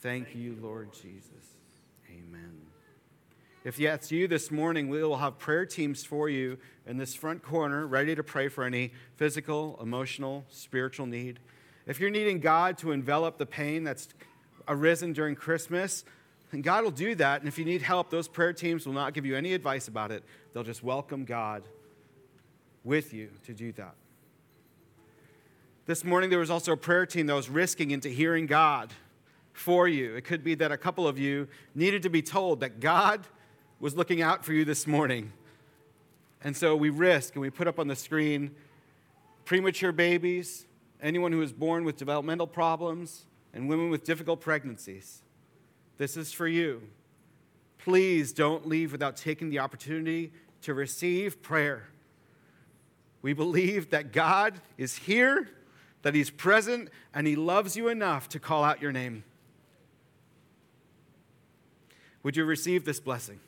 Thank 0.00 0.34
you, 0.34 0.56
Lord 0.60 0.92
Jesus. 0.92 1.57
If 3.68 3.76
that's 3.76 4.10
you 4.10 4.26
this 4.26 4.50
morning, 4.50 4.88
we 4.88 5.02
will 5.02 5.18
have 5.18 5.38
prayer 5.38 5.66
teams 5.66 6.02
for 6.02 6.30
you 6.30 6.56
in 6.86 6.96
this 6.96 7.14
front 7.14 7.42
corner, 7.42 7.86
ready 7.86 8.14
to 8.14 8.22
pray 8.22 8.48
for 8.48 8.64
any 8.64 8.92
physical, 9.16 9.78
emotional, 9.82 10.46
spiritual 10.48 11.04
need. 11.04 11.38
If 11.86 12.00
you're 12.00 12.08
needing 12.08 12.40
God 12.40 12.78
to 12.78 12.92
envelop 12.92 13.36
the 13.36 13.44
pain 13.44 13.84
that's 13.84 14.08
arisen 14.68 15.12
during 15.12 15.34
Christmas, 15.34 16.06
God 16.58 16.82
will 16.82 16.90
do 16.90 17.14
that. 17.16 17.42
And 17.42 17.46
if 17.48 17.58
you 17.58 17.66
need 17.66 17.82
help, 17.82 18.08
those 18.08 18.26
prayer 18.26 18.54
teams 18.54 18.86
will 18.86 18.94
not 18.94 19.12
give 19.12 19.26
you 19.26 19.36
any 19.36 19.52
advice 19.52 19.86
about 19.86 20.12
it. 20.12 20.24
They'll 20.54 20.64
just 20.64 20.82
welcome 20.82 21.26
God 21.26 21.62
with 22.84 23.12
you 23.12 23.28
to 23.44 23.52
do 23.52 23.72
that. 23.72 23.96
This 25.84 26.04
morning, 26.04 26.30
there 26.30 26.38
was 26.38 26.50
also 26.50 26.72
a 26.72 26.76
prayer 26.78 27.04
team 27.04 27.26
that 27.26 27.34
was 27.34 27.50
risking 27.50 27.90
into 27.90 28.08
hearing 28.08 28.46
God 28.46 28.94
for 29.52 29.86
you. 29.86 30.16
It 30.16 30.24
could 30.24 30.42
be 30.42 30.54
that 30.54 30.72
a 30.72 30.78
couple 30.78 31.06
of 31.06 31.18
you 31.18 31.48
needed 31.74 32.04
to 32.04 32.08
be 32.08 32.22
told 32.22 32.60
that 32.60 32.80
God 32.80 33.26
was 33.80 33.96
looking 33.96 34.22
out 34.22 34.44
for 34.44 34.52
you 34.52 34.64
this 34.64 34.86
morning. 34.86 35.32
And 36.42 36.56
so 36.56 36.76
we 36.76 36.90
risk 36.90 37.34
and 37.34 37.42
we 37.42 37.50
put 37.50 37.68
up 37.68 37.78
on 37.78 37.88
the 37.88 37.96
screen 37.96 38.54
premature 39.44 39.92
babies, 39.92 40.66
anyone 41.00 41.32
who 41.32 41.40
is 41.40 41.52
born 41.52 41.84
with 41.84 41.96
developmental 41.96 42.46
problems, 42.46 43.24
and 43.54 43.68
women 43.68 43.88
with 43.88 44.04
difficult 44.04 44.40
pregnancies. 44.40 45.22
This 45.96 46.16
is 46.16 46.32
for 46.32 46.46
you. 46.46 46.82
Please 47.78 48.32
don't 48.32 48.68
leave 48.68 48.92
without 48.92 49.16
taking 49.16 49.48
the 49.48 49.58
opportunity 49.58 50.32
to 50.62 50.74
receive 50.74 51.40
prayer. 51.40 51.88
We 53.22 53.32
believe 53.32 53.90
that 53.90 54.12
God 54.12 54.60
is 54.76 54.96
here 54.96 55.48
that 56.02 56.14
He's 56.14 56.30
present 56.30 56.90
and 57.14 57.26
He 57.26 57.36
loves 57.36 57.76
you 57.76 57.88
enough 57.88 58.28
to 58.30 58.38
call 58.38 58.64
out 58.64 58.82
your 58.82 58.92
name. 58.92 59.24
Would 62.22 62.36
you 62.36 62.44
receive 62.44 62.84
this 62.84 63.00
blessing? 63.00 63.40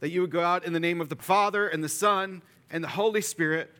That 0.00 0.10
you 0.10 0.20
would 0.20 0.30
go 0.30 0.42
out 0.42 0.64
in 0.64 0.72
the 0.72 0.80
name 0.80 1.00
of 1.00 1.08
the 1.08 1.16
Father 1.16 1.68
and 1.68 1.82
the 1.82 1.88
Son 1.88 2.42
and 2.70 2.84
the 2.84 2.88
Holy 2.88 3.20
Spirit, 3.20 3.74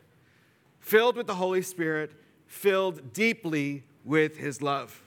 filled 0.79 1.15
with 1.15 1.27
the 1.27 1.35
Holy 1.35 1.61
Spirit, 1.61 2.11
filled 2.47 3.13
deeply 3.13 3.83
with 4.03 4.37
His 4.37 4.61
love. 4.61 5.01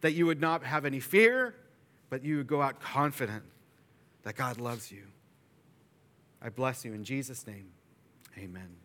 That 0.00 0.12
you 0.12 0.26
would 0.26 0.40
not 0.40 0.64
have 0.64 0.84
any 0.84 1.00
fear, 1.00 1.54
but 2.10 2.22
you 2.22 2.36
would 2.36 2.46
go 2.46 2.60
out 2.60 2.80
confident 2.80 3.44
that 4.24 4.36
God 4.36 4.58
loves 4.58 4.92
you. 4.92 5.04
I 6.42 6.50
bless 6.50 6.84
you 6.84 6.92
in 6.92 7.04
Jesus' 7.04 7.46
name. 7.46 7.68
Amen. 8.36 8.83